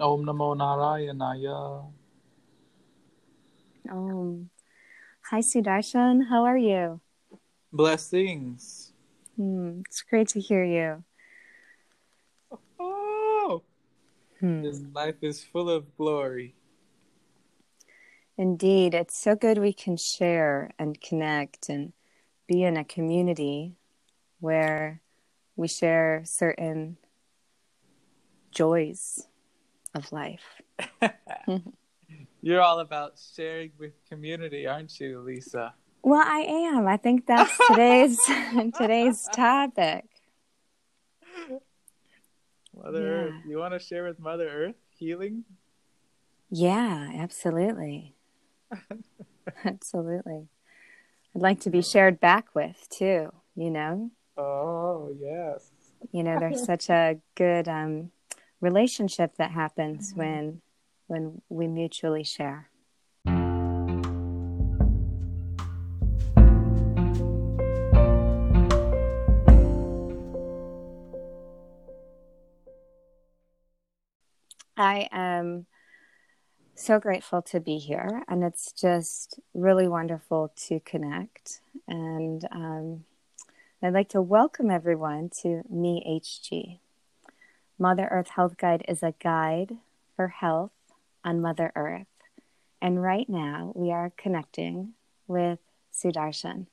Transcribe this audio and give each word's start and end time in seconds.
Om 0.00 0.24
Namo 0.24 0.56
Narayanaya. 0.56 1.84
Um, 3.90 4.48
hi, 5.30 5.40
Sudarshan. 5.40 6.28
How 6.28 6.44
are 6.44 6.56
you? 6.56 7.00
Blessings. 7.72 8.92
Hmm, 9.36 9.80
it's 9.86 10.02
great 10.02 10.28
to 10.28 10.40
hear 10.40 10.64
you. 10.64 11.04
Oh, 12.78 13.62
Hmm. 14.40 14.62
this 14.62 14.80
life 14.94 15.16
is 15.22 15.44
full 15.44 15.68
of 15.68 15.94
glory. 15.96 16.54
Indeed, 18.38 18.94
it's 18.94 19.18
so 19.18 19.34
good 19.36 19.58
we 19.58 19.74
can 19.74 19.98
share 19.98 20.70
and 20.78 20.98
connect 20.98 21.68
and 21.68 21.92
be 22.46 22.62
in 22.62 22.78
a 22.78 22.84
community 22.84 23.76
where 24.40 25.02
we 25.56 25.68
share 25.68 26.22
certain 26.24 26.96
joys 28.50 29.26
of 29.94 30.10
life. 30.12 30.62
You're 32.42 32.60
all 32.62 32.80
about 32.80 33.14
sharing 33.34 33.72
with 33.78 33.92
community, 34.08 34.66
aren't 34.66 34.98
you, 34.98 35.20
Lisa? 35.20 35.74
Well, 36.02 36.22
I 36.24 36.40
am. 36.40 36.86
I 36.86 36.96
think 36.96 37.26
that's 37.26 37.52
today's 37.68 38.18
today's 38.76 39.28
topic. 39.32 40.04
Mother 42.74 43.00
Yeah. 43.02 43.08
Earth. 43.08 43.34
You 43.46 43.58
want 43.58 43.74
to 43.74 43.78
share 43.78 44.04
with 44.04 44.18
Mother 44.18 44.48
Earth 44.48 44.76
healing? 44.96 45.44
Yeah, 46.50 47.10
absolutely. 47.14 48.14
absolutely. 49.64 50.48
I'd 51.34 51.42
like 51.42 51.60
to 51.60 51.70
be 51.70 51.82
shared 51.82 52.18
back 52.18 52.54
with 52.54 52.88
too, 52.90 53.32
you 53.54 53.70
know. 53.70 54.10
Oh, 54.36 55.14
yes. 55.20 55.70
You 56.12 56.22
know, 56.22 56.38
there's 56.40 56.64
such 56.64 56.88
a 56.88 57.18
good 57.34 57.68
um, 57.68 58.10
relationship 58.60 59.36
that 59.36 59.50
happens 59.50 60.10
Mm-hmm. 60.10 60.18
when 60.20 60.62
when 61.06 61.42
we 61.48 61.66
mutually 61.66 62.22
share. 62.22 62.70
I 74.76 75.08
am 75.12 75.66
so 76.74 76.98
grateful 76.98 77.42
to 77.42 77.60
be 77.60 77.78
here, 77.78 78.22
and 78.28 78.42
it's 78.42 78.72
just 78.72 79.38
really 79.52 79.88
wonderful 79.88 80.52
to 80.68 80.80
connect. 80.80 81.60
And 81.86 82.46
um, 82.50 83.04
I'd 83.82 83.92
like 83.92 84.08
to 84.10 84.22
welcome 84.22 84.70
everyone 84.70 85.30
to 85.42 85.62
Me 85.68 86.02
HG. 86.22 86.78
Mother 87.80 88.06
Earth 88.10 88.28
Health 88.28 88.58
Guide 88.58 88.84
is 88.88 89.02
a 89.02 89.14
guide 89.22 89.78
for 90.14 90.28
health 90.28 90.70
on 91.24 91.40
Mother 91.40 91.72
Earth. 91.74 92.06
And 92.82 93.02
right 93.02 93.26
now, 93.26 93.72
we 93.74 93.90
are 93.90 94.12
connecting 94.18 94.92
with 95.26 95.60
Sudarshan. 95.90 96.66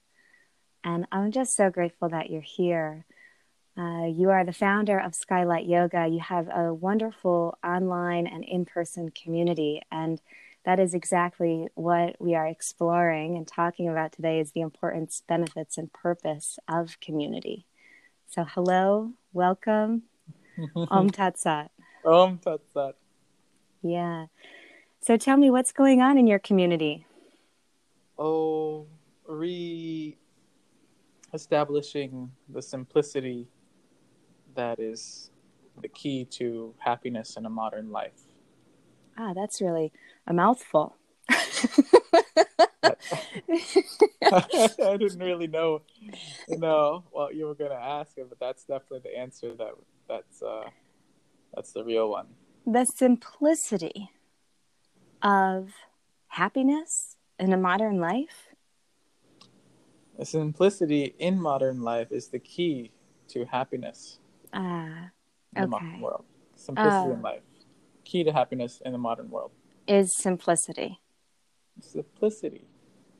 And 0.83 1.07
I'm 1.09 1.31
just 1.31 1.55
so 1.55 1.69
grateful 1.69 2.09
that 2.09 2.29
you're 2.29 2.41
here. 2.41 3.05
Uh, 3.77 4.07
you 4.07 4.31
are 4.31 4.43
the 4.43 4.51
founder 4.51 4.99
of 4.99 5.15
Skylight 5.15 5.65
Yoga. 5.65 6.07
You 6.07 6.19
have 6.19 6.49
a 6.53 6.73
wonderful 6.73 7.57
online 7.63 8.27
and 8.27 8.43
in 8.43 8.65
person 8.65 9.09
community. 9.09 9.81
And 9.89 10.19
that 10.65 10.77
is 10.77 10.93
exactly 10.93 11.69
what 11.75 12.17
we 12.19 12.35
are 12.35 12.47
exploring 12.47 13.37
and 13.37 13.47
talking 13.47 13.87
about 13.87 14.11
today 14.11 14.41
is 14.41 14.51
the 14.51 14.59
importance, 14.59 15.23
benefits, 15.25 15.77
and 15.77 15.93
purpose 15.93 16.59
of 16.67 16.99
community. 16.99 17.65
So, 18.27 18.43
hello, 18.43 19.13
welcome, 19.31 20.03
Om 20.91 21.09
Tat 21.09 21.37
Sat. 21.37 21.71
Om 22.05 22.37
Tat 22.37 22.61
Sat. 22.73 22.95
Yeah. 23.81 24.25
So, 25.01 25.17
tell 25.17 25.37
me 25.37 25.49
what's 25.49 25.71
going 25.71 26.01
on 26.01 26.17
in 26.17 26.27
your 26.27 26.39
community. 26.39 27.05
Oh, 28.17 28.87
re 29.27 30.17
establishing 31.33 32.31
the 32.49 32.61
simplicity 32.61 33.47
that 34.55 34.79
is 34.79 35.29
the 35.81 35.87
key 35.87 36.25
to 36.25 36.73
happiness 36.79 37.37
in 37.37 37.45
a 37.45 37.49
modern 37.49 37.91
life. 37.91 38.23
Ah, 39.17 39.33
that's 39.33 39.61
really 39.61 39.91
a 40.25 40.33
mouthful. 40.33 40.95
I 44.31 44.97
didn't 44.97 45.19
really 45.19 45.47
know, 45.47 45.81
you 46.47 46.57
know, 46.57 47.03
what 47.11 47.35
you 47.35 47.45
were 47.47 47.55
going 47.55 47.71
to 47.71 47.77
ask 47.77 48.17
it, 48.17 48.27
but 48.29 48.39
that's 48.39 48.63
definitely 48.65 49.01
the 49.11 49.17
answer. 49.17 49.53
That 49.55 49.71
that's 50.07 50.41
uh, 50.41 50.69
that's 51.55 51.71
the 51.73 51.83
real 51.83 52.09
one. 52.09 52.27
the 52.65 52.85
simplicity 52.85 54.11
of 55.21 55.73
happiness 56.27 57.15
in 57.39 57.53
a 57.53 57.57
modern 57.57 57.99
life. 57.99 58.49
The 60.17 60.25
simplicity 60.25 61.15
in 61.19 61.39
modern 61.39 61.81
life 61.81 62.11
is 62.11 62.27
the 62.29 62.39
key 62.39 62.91
to 63.29 63.45
happiness 63.45 64.19
Ah, 64.53 65.11
in 65.55 65.61
the 65.61 65.67
Okay. 65.67 65.67
modern 65.67 66.01
world. 66.01 66.25
Simplicity 66.55 67.11
in 67.11 67.19
Oh. 67.19 67.21
life, 67.21 67.41
key 68.03 68.23
to 68.23 68.31
happiness 68.33 68.81
in 68.85 68.91
the 68.93 68.97
modern 68.97 69.29
world. 69.29 69.51
is 69.87 70.13
simplicity. 70.15 70.99
Simplicity. 71.81 72.67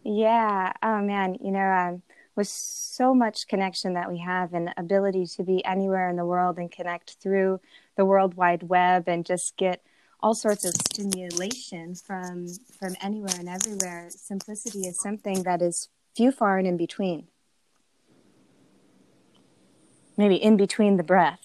Yeah. 0.03 0.73
Oh 0.81 1.01
man, 1.01 1.37
you 1.41 1.51
know, 1.51 1.59
um, 1.59 2.01
with 2.35 2.47
so 2.47 3.13
much 3.13 3.47
connection 3.47 3.93
that 3.93 4.09
we 4.09 4.19
have 4.19 4.53
and 4.53 4.73
ability 4.77 5.25
to 5.25 5.43
be 5.43 5.65
anywhere 5.65 6.07
in 6.09 6.15
the 6.15 6.25
world 6.25 6.57
and 6.57 6.71
connect 6.71 7.17
through 7.21 7.59
the 7.97 8.05
World 8.05 8.35
Wide 8.35 8.63
Web 8.63 9.09
and 9.09 9.25
just 9.25 9.57
get 9.57 9.81
all 10.21 10.33
sorts 10.33 10.63
of 10.65 10.73
stimulation 10.75 11.95
from 11.95 12.47
from 12.79 12.95
anywhere 13.01 13.35
and 13.37 13.49
everywhere. 13.49 14.07
Simplicity 14.09 14.81
is 14.81 14.99
something 14.99 15.43
that 15.43 15.61
is 15.61 15.89
few, 16.15 16.31
far, 16.31 16.57
and 16.57 16.67
in 16.67 16.77
between. 16.77 17.27
Maybe 20.15 20.35
in 20.35 20.57
between 20.57 20.97
the 20.97 21.03
breath, 21.03 21.41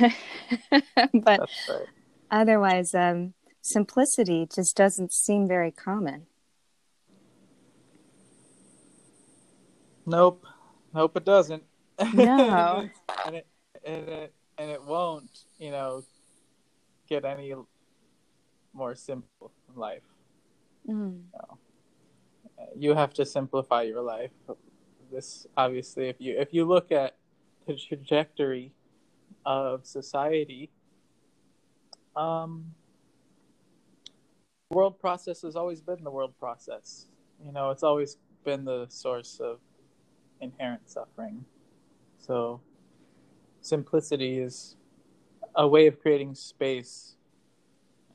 but 1.12 1.40
right. 1.40 1.86
otherwise, 2.28 2.92
um, 2.92 3.34
simplicity 3.60 4.48
just 4.52 4.76
doesn't 4.76 5.12
seem 5.12 5.46
very 5.46 5.70
common. 5.70 6.26
Nope. 10.06 10.46
Nope, 10.94 11.16
it 11.16 11.24
doesn't. 11.24 11.64
No. 12.14 12.88
and 13.26 13.36
it 13.36 13.46
and 13.84 14.08
it 14.08 14.34
and 14.56 14.70
it 14.70 14.82
won't, 14.82 15.44
you 15.58 15.70
know, 15.70 16.04
get 17.08 17.24
any 17.24 17.52
more 18.72 18.94
simple 18.94 19.52
in 19.68 19.80
life. 19.80 20.02
Mm. 20.88 21.22
You 22.76 22.94
have 22.94 23.12
to 23.14 23.26
simplify 23.26 23.82
your 23.82 24.00
life. 24.00 24.30
This 25.12 25.46
obviously 25.56 26.08
if 26.08 26.16
you 26.20 26.38
if 26.38 26.54
you 26.54 26.64
look 26.64 26.92
at 26.92 27.16
the 27.66 27.76
trajectory 27.76 28.72
of 29.44 29.84
society, 29.84 30.70
um 32.14 32.74
world 34.70 34.98
process 34.98 35.42
has 35.42 35.56
always 35.56 35.80
been 35.80 36.02
the 36.02 36.10
world 36.10 36.34
process. 36.38 37.06
You 37.44 37.52
know, 37.52 37.70
it's 37.70 37.82
always 37.82 38.16
been 38.44 38.64
the 38.64 38.86
source 38.88 39.40
of 39.40 39.58
inherent 40.40 40.88
suffering. 40.88 41.44
So, 42.18 42.60
simplicity 43.60 44.38
is 44.38 44.76
a 45.54 45.66
way 45.66 45.86
of 45.86 46.00
creating 46.00 46.34
space 46.34 47.16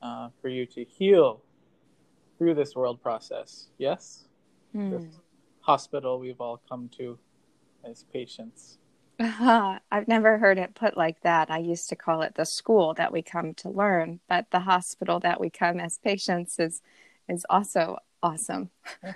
uh, 0.01 0.29
for 0.41 0.49
you 0.49 0.65
to 0.65 0.83
heal 0.83 1.41
through 2.37 2.55
this 2.55 2.75
world 2.75 3.01
process. 3.01 3.67
Yes? 3.77 4.25
Mm. 4.75 4.91
This 4.91 5.19
hospital 5.61 6.19
we've 6.19 6.41
all 6.41 6.61
come 6.67 6.89
to 6.97 7.17
as 7.83 8.05
patients. 8.11 8.77
Uh, 9.19 9.77
I've 9.91 10.07
never 10.07 10.39
heard 10.39 10.57
it 10.57 10.73
put 10.73 10.97
like 10.97 11.21
that. 11.21 11.51
I 11.51 11.59
used 11.59 11.89
to 11.89 11.95
call 11.95 12.23
it 12.23 12.33
the 12.35 12.45
school 12.45 12.95
that 12.95 13.11
we 13.11 13.21
come 13.21 13.53
to 13.55 13.69
learn, 13.69 14.19
but 14.27 14.47
the 14.49 14.61
hospital 14.61 15.19
that 15.19 15.39
we 15.39 15.49
come 15.49 15.79
as 15.79 15.99
patients 15.99 16.57
is 16.59 16.81
is 17.29 17.45
also 17.49 17.97
awesome 18.23 18.69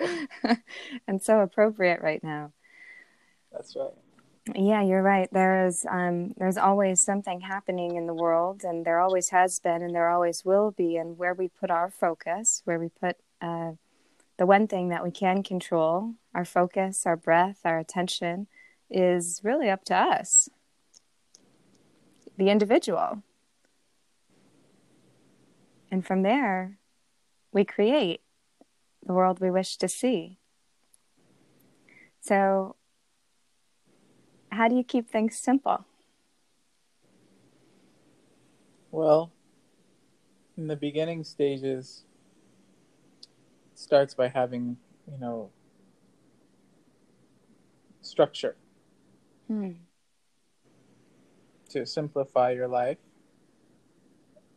and 1.06 1.22
so 1.22 1.40
appropriate 1.40 2.00
right 2.02 2.22
now. 2.22 2.52
That's 3.52 3.76
right. 3.76 3.92
Yeah, 4.54 4.82
you're 4.82 5.02
right. 5.02 5.28
There 5.32 5.66
is 5.66 5.86
um, 5.88 6.34
there's 6.36 6.56
always 6.56 7.04
something 7.04 7.40
happening 7.40 7.96
in 7.96 8.06
the 8.06 8.14
world, 8.14 8.64
and 8.64 8.84
there 8.84 9.00
always 9.00 9.28
has 9.30 9.58
been, 9.58 9.82
and 9.82 9.94
there 9.94 10.08
always 10.08 10.44
will 10.44 10.70
be. 10.70 10.96
And 10.96 11.18
where 11.18 11.34
we 11.34 11.48
put 11.48 11.70
our 11.70 11.90
focus, 11.90 12.62
where 12.64 12.78
we 12.78 12.88
put 12.88 13.16
uh, 13.40 13.72
the 14.38 14.46
one 14.46 14.66
thing 14.66 14.88
that 14.88 15.04
we 15.04 15.10
can 15.10 15.42
control, 15.42 16.14
our 16.34 16.44
focus, 16.44 17.04
our 17.04 17.16
breath, 17.16 17.60
our 17.64 17.78
attention, 17.78 18.46
is 18.88 19.40
really 19.44 19.68
up 19.68 19.84
to 19.84 19.94
us, 19.94 20.48
the 22.36 22.48
individual. 22.48 23.22
And 25.92 26.06
from 26.06 26.22
there, 26.22 26.78
we 27.52 27.64
create 27.64 28.20
the 29.04 29.12
world 29.12 29.40
we 29.40 29.50
wish 29.50 29.76
to 29.78 29.88
see. 29.88 30.38
So, 32.20 32.76
how 34.50 34.68
do 34.68 34.76
you 34.76 34.84
keep 34.84 35.08
things 35.08 35.36
simple? 35.36 35.84
Well, 38.90 39.32
in 40.56 40.66
the 40.66 40.76
beginning 40.76 41.24
stages, 41.24 42.04
it 43.72 43.78
starts 43.78 44.14
by 44.14 44.28
having, 44.28 44.76
you 45.10 45.18
know, 45.18 45.50
structure 48.02 48.56
Hmm. 49.48 49.72
to 51.70 51.86
simplify 51.86 52.50
your 52.50 52.68
life. 52.68 52.98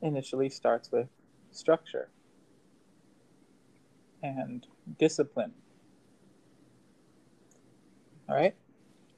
Initially 0.02 0.50
starts 0.50 0.92
with 0.92 1.08
structure 1.52 2.10
and 4.24 4.66
discipline. 4.98 5.52
All 8.28 8.36
right? 8.36 8.56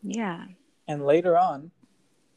Yeah. 0.01 0.45
And 0.87 1.05
later 1.05 1.37
on, 1.37 1.71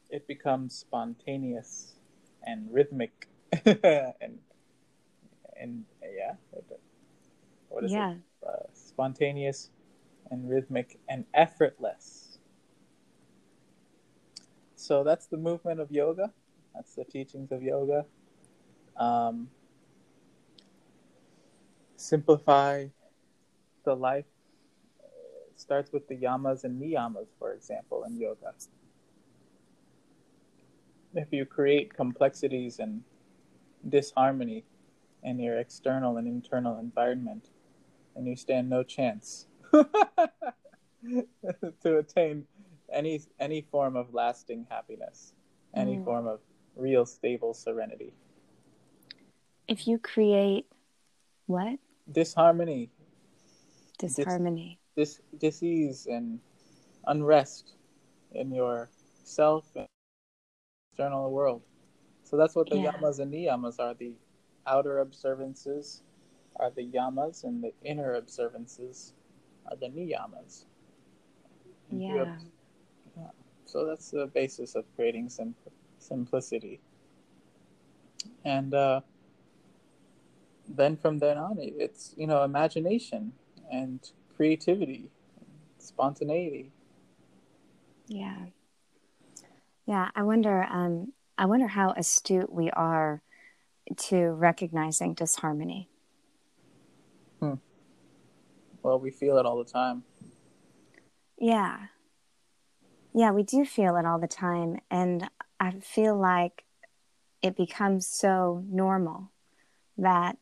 it 0.09 0.27
becomes 0.27 0.75
spontaneous 0.75 1.95
and 2.43 2.71
rhythmic 2.71 3.27
and 3.65 4.39
and 5.59 5.83
yeah, 6.15 6.33
what 7.67 7.83
is 7.83 7.91
yeah. 7.91 8.11
it? 8.11 8.17
Uh, 8.47 8.51
spontaneous 8.73 9.69
and 10.31 10.49
rhythmic 10.49 10.99
and 11.09 11.25
effortless. 11.33 12.37
So 14.75 15.03
that's 15.03 15.27
the 15.27 15.37
movement 15.37 15.79
of 15.79 15.91
yoga. 15.91 16.31
That's 16.73 16.95
the 16.95 17.03
teachings 17.03 17.51
of 17.51 17.61
yoga. 17.61 18.05
Um, 18.95 19.49
simplify 21.99 22.87
the 23.83 23.95
life. 23.95 24.25
It 25.51 25.59
starts 25.59 25.91
with 25.91 26.07
the 26.07 26.15
yamas 26.15 26.63
and 26.63 26.81
niyamas, 26.81 27.27
for 27.37 27.53
example, 27.53 28.03
in 28.03 28.17
yoga. 28.17 28.53
If 31.13 31.27
you 31.31 31.45
create 31.45 31.93
complexities 31.93 32.79
and 32.79 33.03
disharmony 33.87 34.65
in 35.23 35.39
your 35.39 35.57
external 35.57 36.17
and 36.17 36.27
internal 36.27 36.79
environment, 36.79 37.49
then 38.15 38.25
you 38.25 38.35
stand 38.35 38.69
no 38.69 38.83
chance 38.83 39.47
to 39.73 39.87
attain 41.97 42.45
any 42.91 43.21
any 43.39 43.61
form 43.61 43.95
of 43.95 44.13
lasting 44.13 44.67
happiness, 44.69 45.33
any 45.75 45.97
Mm. 45.97 46.05
form 46.05 46.27
of 46.27 46.39
real 46.75 47.05
stable 47.05 47.53
serenity. 47.53 48.13
If 49.67 49.87
you 49.87 49.99
create 49.99 50.65
what? 51.47 51.79
Disharmony, 52.11 52.91
Disharmony. 53.99 54.79
dis 54.95 55.21
disease 55.37 56.05
and 56.07 56.39
unrest 57.05 57.75
in 58.31 58.51
your 58.51 58.89
self 59.23 59.75
and 59.75 59.87
external 60.83 61.31
world. 61.31 61.61
So 62.23 62.37
that's 62.37 62.55
what 62.55 62.69
the 62.69 62.75
Yeah. 62.75 62.91
yamas 62.91 63.19
and 63.19 63.33
niyamas 63.33 63.79
are. 63.79 63.93
The 63.93 64.13
outer 64.65 64.99
observances 64.99 66.03
are 66.55 66.69
the 66.71 66.85
yamas, 66.85 67.43
and 67.43 67.63
the 67.63 67.73
inner 67.83 68.13
observances 68.15 69.13
are 69.69 69.75
the 69.75 69.87
niyamas. 69.87 70.65
And 71.91 72.03
Yeah. 72.05 72.37
yeah. 73.17 73.29
So 73.65 73.85
that's 73.85 74.11
the 74.11 74.27
basis 74.27 74.75
of 74.75 74.85
creating 74.95 75.29
sim- 75.29 75.55
simplicity. 75.97 76.79
And 78.43 78.73
uh, 78.73 79.01
then 80.69 80.95
from 80.97 81.19
then 81.19 81.37
on, 81.37 81.57
it's 81.59 82.13
you 82.17 82.27
know 82.27 82.43
imagination 82.43 83.33
and 83.71 84.11
creativity, 84.35 85.09
spontaneity. 85.77 86.71
Yeah. 88.07 88.45
Yeah. 89.85 90.09
I 90.15 90.23
wonder, 90.23 90.63
um, 90.63 91.13
I 91.37 91.45
wonder 91.45 91.67
how 91.67 91.91
astute 91.91 92.51
we 92.51 92.69
are 92.71 93.21
to 93.97 94.29
recognizing 94.31 95.13
disharmony. 95.13 95.89
Hmm. 97.39 97.55
Well, 98.81 98.99
we 98.99 99.11
feel 99.11 99.37
it 99.37 99.45
all 99.45 99.57
the 99.57 99.69
time. 99.69 100.03
Yeah. 101.37 101.87
Yeah, 103.13 103.31
we 103.31 103.43
do 103.43 103.65
feel 103.65 103.95
it 103.97 104.05
all 104.05 104.19
the 104.19 104.27
time. 104.27 104.79
And 104.89 105.29
I 105.59 105.71
feel 105.81 106.17
like 106.17 106.63
it 107.41 107.55
becomes 107.55 108.07
so 108.07 108.63
normal 108.67 109.31
that 109.97 110.37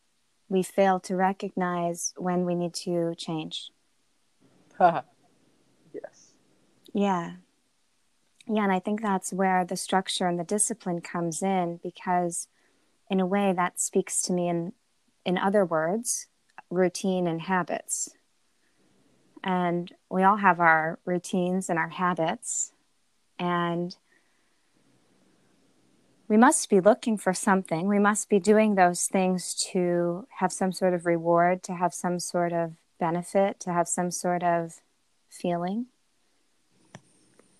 we 0.49 0.63
fail 0.63 0.99
to 1.01 1.15
recognize 1.15 2.13
when 2.17 2.45
we 2.45 2.55
need 2.55 2.73
to 2.73 3.15
change. 3.15 3.71
Yes. 5.93 6.33
Yeah. 6.93 7.31
Yeah, 8.45 8.63
and 8.63 8.71
I 8.71 8.79
think 8.79 9.01
that's 9.01 9.33
where 9.33 9.65
the 9.65 9.75
structure 9.75 10.27
and 10.27 10.39
the 10.39 10.43
discipline 10.43 11.01
comes 11.01 11.41
in 11.41 11.79
because 11.81 12.47
in 13.09 13.19
a 13.19 13.25
way 13.25 13.51
that 13.53 13.79
speaks 13.79 14.21
to 14.23 14.33
me 14.33 14.47
in 14.47 14.73
in 15.25 15.37
other 15.37 15.65
words, 15.65 16.27
routine 16.69 17.27
and 17.27 17.41
habits. 17.41 18.11
And 19.43 19.91
we 20.09 20.23
all 20.23 20.37
have 20.37 20.61
our 20.61 20.99
routines 21.03 21.69
and 21.69 21.77
our 21.77 21.89
habits 21.89 22.71
and 23.37 23.95
we 26.27 26.37
must 26.37 26.69
be 26.69 26.81
looking 26.81 27.17
for 27.17 27.33
something. 27.33 27.87
We 27.87 27.99
must 27.99 28.29
be 28.29 28.39
doing 28.39 28.75
those 28.75 29.05
things 29.05 29.53
to 29.71 30.27
have 30.39 30.51
some 30.51 30.71
sort 30.71 30.93
of 30.93 31.05
reward, 31.05 31.63
to 31.63 31.73
have 31.73 31.93
some 31.93 32.19
sort 32.19 32.51
of 32.51 32.73
benefit, 32.99 33.59
to 33.61 33.71
have 33.71 33.87
some 33.87 34.11
sort 34.11 34.43
of 34.43 34.81
feeling. 35.29 35.85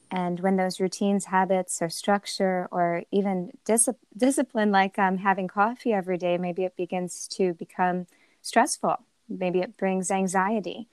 And 0.09 0.39
when 0.39 0.55
those 0.55 0.79
routines, 0.79 1.25
habits, 1.25 1.81
or 1.81 1.89
structure, 1.89 2.67
or 2.71 3.03
even 3.11 3.51
dis- 3.65 3.89
discipline, 4.15 4.71
like 4.71 4.97
um, 4.97 5.17
having 5.17 5.47
coffee 5.47 5.93
every 5.93 6.17
day, 6.17 6.37
maybe 6.37 6.63
it 6.63 6.77
begins 6.77 7.27
to 7.29 7.53
become 7.53 8.07
stressful. 8.41 8.97
Maybe 9.29 9.59
it 9.59 9.75
brings 9.77 10.09
anxiety, 10.09 10.87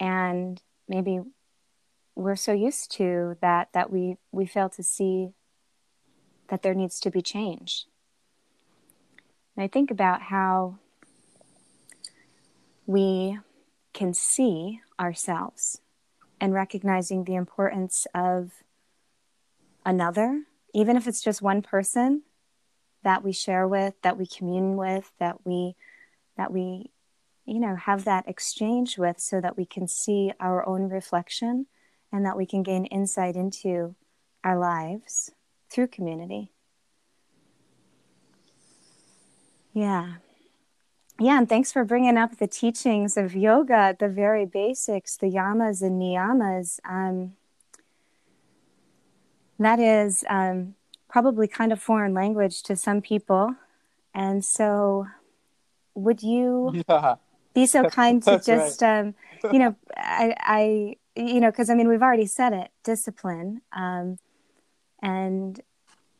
and 0.00 0.60
maybe 0.88 1.20
we're 2.16 2.34
so 2.34 2.52
used 2.52 2.90
to 2.92 3.36
that 3.40 3.68
that 3.72 3.92
we 3.92 4.16
we 4.32 4.46
fail 4.46 4.68
to 4.70 4.82
see 4.82 5.30
that 6.48 6.62
there 6.62 6.74
needs 6.74 7.00
to 7.00 7.10
be 7.10 7.22
change. 7.22 7.86
And 9.56 9.64
I 9.64 9.68
think 9.68 9.90
about 9.90 10.22
how 10.22 10.78
we 12.86 13.38
can 13.92 14.14
see 14.14 14.80
ourselves 15.00 15.80
and 16.40 16.52
recognizing 16.52 17.24
the 17.24 17.34
importance 17.34 18.06
of 18.14 18.52
another, 19.84 20.42
even 20.74 20.96
if 20.96 21.06
it's 21.06 21.22
just 21.22 21.40
one 21.40 21.62
person 21.62 22.22
that 23.02 23.24
we 23.24 23.32
share 23.32 23.66
with, 23.66 23.94
that 24.02 24.18
we 24.18 24.26
commune 24.26 24.76
with, 24.76 25.12
that 25.18 25.46
we 25.46 25.76
that 26.36 26.52
we 26.52 26.90
you 27.46 27.58
know 27.58 27.76
have 27.76 28.04
that 28.04 28.28
exchange 28.28 28.98
with 28.98 29.18
so 29.18 29.40
that 29.40 29.56
we 29.56 29.64
can 29.64 29.88
see 29.88 30.32
our 30.38 30.66
own 30.68 30.88
reflection 30.90 31.66
and 32.12 32.26
that 32.26 32.36
we 32.36 32.44
can 32.44 32.62
gain 32.62 32.84
insight 32.86 33.36
into 33.36 33.94
our 34.44 34.58
lives 34.58 35.30
through 35.70 35.88
community. 35.88 36.52
Yeah. 39.72 40.14
Yeah, 41.18 41.38
and 41.38 41.48
thanks 41.48 41.72
for 41.72 41.84
bringing 41.84 42.18
up 42.18 42.36
the 42.36 42.46
teachings 42.46 43.16
of 43.16 43.34
yoga, 43.34 43.96
the 43.98 44.08
very 44.08 44.44
basics, 44.44 45.16
the 45.16 45.26
yamas 45.30 45.80
and 45.80 46.00
niyamas. 46.00 46.78
Um, 46.84 47.36
that 49.58 49.78
is 49.78 50.24
um, 50.28 50.74
probably 51.08 51.48
kind 51.48 51.72
of 51.72 51.80
foreign 51.80 52.12
language 52.12 52.62
to 52.64 52.76
some 52.76 53.00
people. 53.00 53.54
And 54.14 54.44
so, 54.44 55.06
would 55.94 56.22
you 56.22 56.82
Yeah. 56.88 57.16
be 57.54 57.66
so 57.66 57.84
kind 57.84 58.22
to 58.22 58.30
That's 58.32 58.48
right. 58.48 58.58
just, 58.58 58.82
um, 58.82 59.14
you 59.50 59.58
know, 59.58 59.74
I, 59.96 60.34
I 60.38 60.96
you 61.16 61.40
know, 61.40 61.50
because 61.50 61.70
I 61.70 61.74
mean, 61.74 61.88
we've 61.88 62.02
already 62.02 62.26
said 62.26 62.52
it, 62.52 62.70
discipline. 62.84 63.62
Um, 63.72 64.18
and, 65.06 65.60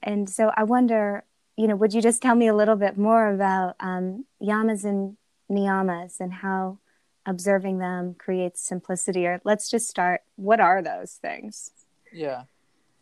and 0.00 0.31
so 0.31 0.52
I 0.57 0.62
wonder, 0.62 1.25
you 1.57 1.66
know, 1.66 1.75
would 1.75 1.93
you 1.93 2.00
just 2.00 2.23
tell 2.23 2.37
me 2.37 2.47
a 2.47 2.55
little 2.55 2.76
bit 2.76 2.97
more 2.97 3.35
about 3.35 3.75
um, 3.81 4.26
yamas 4.40 4.85
and 4.85 5.16
niyamas 5.50 6.21
and 6.21 6.33
how 6.33 6.78
observing 7.26 7.78
them 7.78 8.14
creates 8.16 8.61
simplicity? 8.61 9.26
Or 9.26 9.40
let's 9.45 9.69
just 9.69 9.88
start. 9.88 10.21
What 10.37 10.61
are 10.61 10.83
those 10.83 11.14
things? 11.14 11.73
Yeah. 12.12 12.45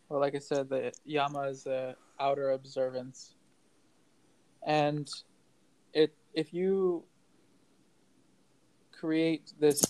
Well, 0.09 0.19
like 0.19 0.33
I 0.33 0.39
said, 0.39 0.69
the 0.69 0.91
yama 1.05 1.41
is 1.41 1.65
the 1.65 1.95
outer 2.19 2.51
observance, 2.51 3.35
and 4.65 5.07
it 5.93 6.13
if 6.33 6.53
you 6.53 7.03
create 8.91 9.53
this 9.59 9.81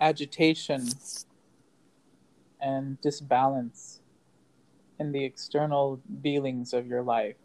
agitation 0.00 0.88
and 2.60 3.00
disbalance 3.00 4.00
in 4.98 5.12
the 5.12 5.24
external 5.24 6.00
dealings 6.22 6.72
of 6.72 6.86
your 6.86 7.02
life, 7.02 7.36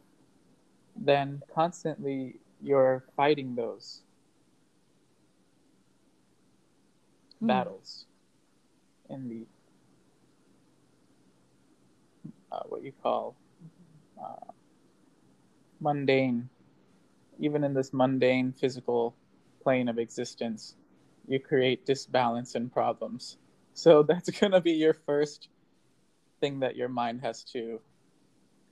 then 0.95 1.41
constantly 1.53 2.39
you're 2.61 3.03
fighting 3.15 3.55
those 3.55 4.03
Hmm. 7.41 7.61
battles 7.63 8.05
in 9.09 9.27
the 9.29 9.45
uh, 12.51 12.61
what 12.69 12.83
you 12.83 12.91
call 13.01 13.35
uh, 14.21 14.51
mundane, 15.79 16.49
even 17.39 17.63
in 17.63 17.73
this 17.73 17.93
mundane 17.93 18.51
physical 18.53 19.15
plane 19.61 19.87
of 19.87 19.97
existence, 19.97 20.75
you 21.27 21.39
create 21.39 21.85
disbalance 21.85 22.55
and 22.55 22.71
problems. 22.71 23.37
So 23.73 24.03
that's 24.07 24.29
going 24.29 24.51
to 24.51 24.61
be 24.61 24.71
your 24.73 24.93
first 24.93 25.49
thing 26.41 26.59
that 26.59 26.75
your 26.75 26.89
mind 26.89 27.21
has 27.21 27.43
to 27.45 27.79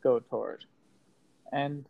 go 0.04 0.20
toward. 0.20 0.66
And 1.54 1.86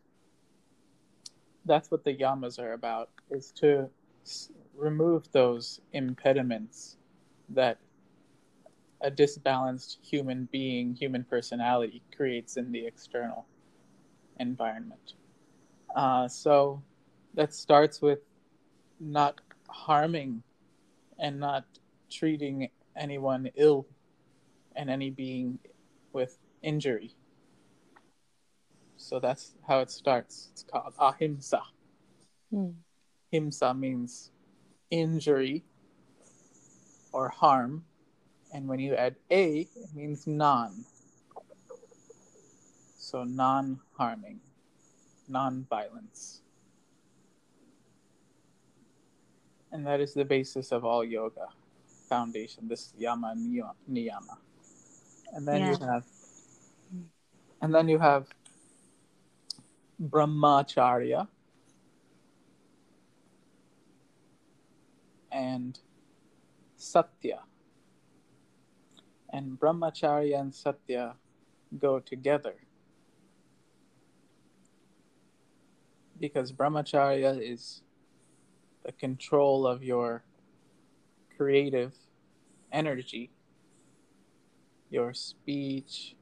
that's 1.65 1.91
what 1.91 2.03
the 2.03 2.15
yamas 2.15 2.59
are 2.59 2.74
about 2.74 3.09
is 3.29 3.51
to 3.53 3.89
remove 4.75 5.31
those 5.31 5.81
impediments 5.93 6.98
that 7.50 7.79
a 9.01 9.09
disbalanced 9.09 10.00
human 10.01 10.48
being, 10.51 10.95
human 10.95 11.24
personality 11.24 12.01
creates 12.15 12.57
in 12.57 12.71
the 12.71 12.86
external 12.86 13.45
environment. 14.39 15.13
Uh, 15.95 16.27
so 16.27 16.81
that 17.33 17.53
starts 17.53 18.01
with 18.01 18.19
not 19.00 19.41
harming 19.69 20.43
and 21.19 21.39
not 21.39 21.65
treating 22.09 22.69
anyone 22.95 23.50
ill 23.55 23.86
and 24.75 24.89
any 24.89 25.09
being 25.09 25.59
with 26.13 26.38
injury. 26.62 27.16
So 28.98 29.20
that's 29.20 29.54
how 29.68 29.80
it 29.80 29.89
starts. 29.89 30.50
It's 30.51 30.63
called 30.63 30.94
ahimsa. 31.00 31.62
Hmm. 32.51 32.72
Himsa 33.34 33.78
means 33.78 34.32
injury 34.89 35.63
or 37.12 37.30
harm, 37.30 37.86
and 38.54 38.68
when 38.68 38.80
you 38.80 38.96
add 38.96 39.16
a, 39.32 39.62
it 39.62 39.96
means 39.96 40.25
non. 40.28 40.86
So 42.98 43.24
non 43.24 43.80
harming, 43.98 44.39
non 45.28 45.66
violence. 45.70 46.42
And 49.72 49.86
that 49.86 50.00
is 50.01 50.13
the 50.13 50.25
basis 50.25 50.72
of 50.72 50.84
all 50.84 51.04
yoga 51.04 51.48
foundation, 52.10 52.68
this 52.68 52.94
yama 52.98 53.36
niya- 53.38 53.78
niyama. 53.89 54.38
And 55.33 55.48
then 55.48 55.65
you 55.65 55.77
have 55.86 56.05
and 57.62 57.75
then 57.75 57.88
you 57.88 58.00
have 58.00 58.27
brahmacharya 60.01 61.27
and 65.31 65.79
satya. 66.77 67.39
And 69.31 69.59
brahmacharya 69.59 70.39
and 70.39 70.55
satya 70.55 71.15
go 71.77 72.00
together. 72.00 72.55
Because 76.19 76.51
brahmacharya 76.51 77.39
is 77.41 77.81
the 78.83 78.91
control 78.93 79.67
of 79.67 79.83
your 79.83 80.24
creative 81.38 81.93
energy, 82.71 83.31
your 84.89 85.13
speech, 85.13 86.15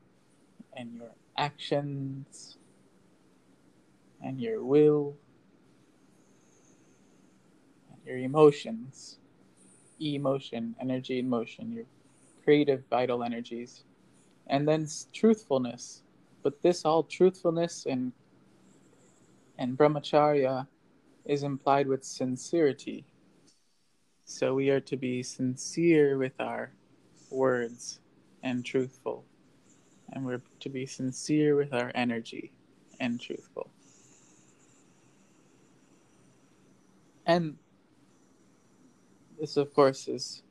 and 0.76 0.94
your 0.96 1.12
actions, 1.38 2.58
and 4.24 4.40
your 4.40 4.64
will, 4.64 5.16
and 7.92 8.00
your 8.06 8.18
emotions. 8.18 9.18
Emotion, 10.00 10.76
energy 10.80 11.20
in 11.20 11.28
motion, 11.28 11.72
your 11.72 11.86
creative 12.44 12.84
vital 12.90 13.24
energies. 13.24 13.84
And 14.48 14.68
then 14.68 14.88
truthfulness. 15.12 16.04
But 16.44 16.62
this 16.62 16.86
all 16.86 17.04
truthfulness 17.04 17.86
and 17.86 18.14
and 19.58 19.76
brahmacharya 19.76 20.68
is 21.26 21.42
implied 21.42 21.88
with 21.88 22.04
sincerity. 22.04 23.06
So 24.24 24.54
we 24.54 24.70
are 24.70 24.80
to 24.82 24.96
be 24.96 25.24
sincere 25.24 26.18
with 26.18 26.40
our 26.40 26.72
words 27.32 28.00
and 28.44 28.66
truthful. 28.66 29.26
And 30.14 30.26
we're 30.26 30.42
to 30.62 30.70
be 30.70 30.86
sincere 30.86 31.56
with 31.56 31.74
our 31.74 31.92
energy 31.94 32.52
and 33.00 33.20
truthful. 33.20 33.70
And 37.26 37.58
this, 39.40 39.58
of 39.58 39.74
course, 39.74 40.08
is 40.08 40.44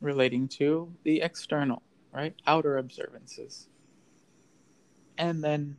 relating 0.00 0.48
to 0.48 0.92
the 1.02 1.22
external, 1.22 1.82
right? 2.12 2.34
Outer 2.46 2.78
observances. 2.78 3.68
And 5.18 5.42
then 5.42 5.76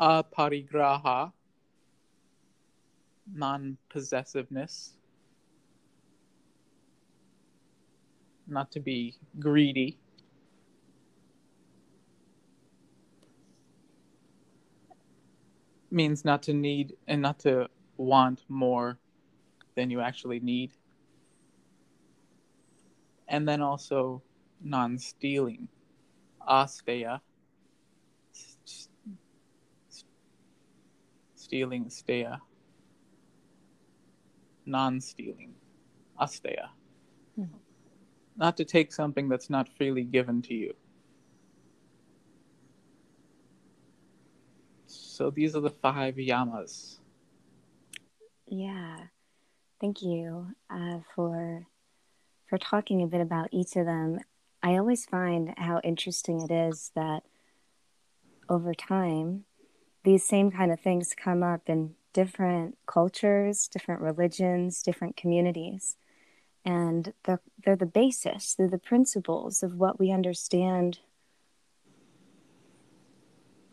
aparigraha, 0.00 1.32
non 3.34 3.76
possessiveness, 3.88 4.97
not 8.48 8.70
to 8.72 8.80
be 8.80 9.14
greedy. 9.38 9.98
Means 15.90 16.24
not 16.24 16.42
to 16.44 16.52
need 16.52 16.96
and 17.06 17.22
not 17.22 17.38
to 17.40 17.68
want 17.96 18.44
more 18.48 18.98
than 19.74 19.90
you 19.90 20.00
actually 20.00 20.40
need. 20.40 20.72
And 23.28 23.48
then 23.48 23.60
also 23.60 24.22
non 24.62 24.98
stealing, 24.98 25.68
asteya, 26.48 27.20
stealing, 31.34 31.86
steya, 31.86 32.40
non 34.66 35.00
stealing, 35.00 35.54
asteya. 36.20 36.68
Hmm. 37.36 37.44
Not 38.38 38.56
to 38.58 38.64
take 38.64 38.92
something 38.92 39.28
that's 39.28 39.50
not 39.50 39.68
freely 39.68 40.04
given 40.04 40.40
to 40.42 40.54
you. 40.54 40.74
So 44.86 45.30
these 45.30 45.56
are 45.56 45.60
the 45.60 45.70
five 45.70 46.14
yamas. 46.14 46.98
Yeah. 48.46 48.96
Thank 49.80 50.02
you 50.02 50.54
uh, 50.70 51.00
for 51.14 51.66
for 52.48 52.58
talking 52.58 53.02
a 53.02 53.06
bit 53.06 53.20
about 53.20 53.48
each 53.52 53.76
of 53.76 53.84
them. 53.84 54.20
I 54.62 54.76
always 54.76 55.04
find 55.04 55.54
how 55.58 55.80
interesting 55.84 56.40
it 56.40 56.50
is 56.50 56.90
that 56.94 57.24
over 58.48 58.74
time, 58.74 59.44
these 60.04 60.24
same 60.26 60.50
kind 60.50 60.72
of 60.72 60.80
things 60.80 61.14
come 61.14 61.42
up 61.42 61.68
in 61.68 61.94
different 62.12 62.78
cultures, 62.86 63.68
different 63.68 64.00
religions, 64.00 64.82
different 64.82 65.16
communities. 65.16 65.96
And 66.68 67.14
they're, 67.24 67.40
they're 67.64 67.76
the 67.76 67.86
basis, 67.86 68.54
they're 68.54 68.68
the 68.68 68.76
principles 68.76 69.62
of 69.62 69.76
what 69.76 69.98
we 69.98 70.10
understand 70.10 70.98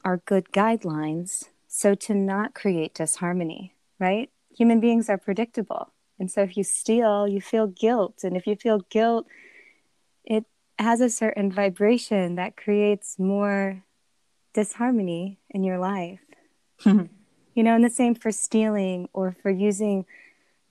are 0.05 0.21
good 0.25 0.53
guidelines. 0.53 1.49
So 1.67 1.93
to 1.93 2.13
not 2.13 2.55
create 2.55 2.93
disharmony, 2.93 3.75
right? 3.99 4.29
Human 4.57 4.79
beings 4.79 5.09
are 5.09 5.17
predictable. 5.17 5.91
And 6.17 6.31
so 6.31 6.41
if 6.41 6.55
you 6.55 6.63
steal, 6.63 7.27
you 7.27 7.41
feel 7.41 7.67
guilt. 7.67 8.23
And 8.23 8.37
if 8.37 8.47
you 8.47 8.55
feel 8.55 8.79
guilt, 8.89 9.27
it 10.23 10.45
has 10.79 11.01
a 11.01 11.09
certain 11.09 11.51
vibration 11.51 12.35
that 12.35 12.55
creates 12.55 13.19
more 13.19 13.83
disharmony 14.53 15.37
in 15.49 15.65
your 15.65 15.79
life. 15.79 16.21
You 17.57 17.63
know, 17.63 17.73
and 17.73 17.85
the 17.85 17.89
same 17.89 18.15
for 18.15 18.33
stealing 18.33 19.07
or 19.13 19.33
for 19.41 19.49
using 19.49 20.05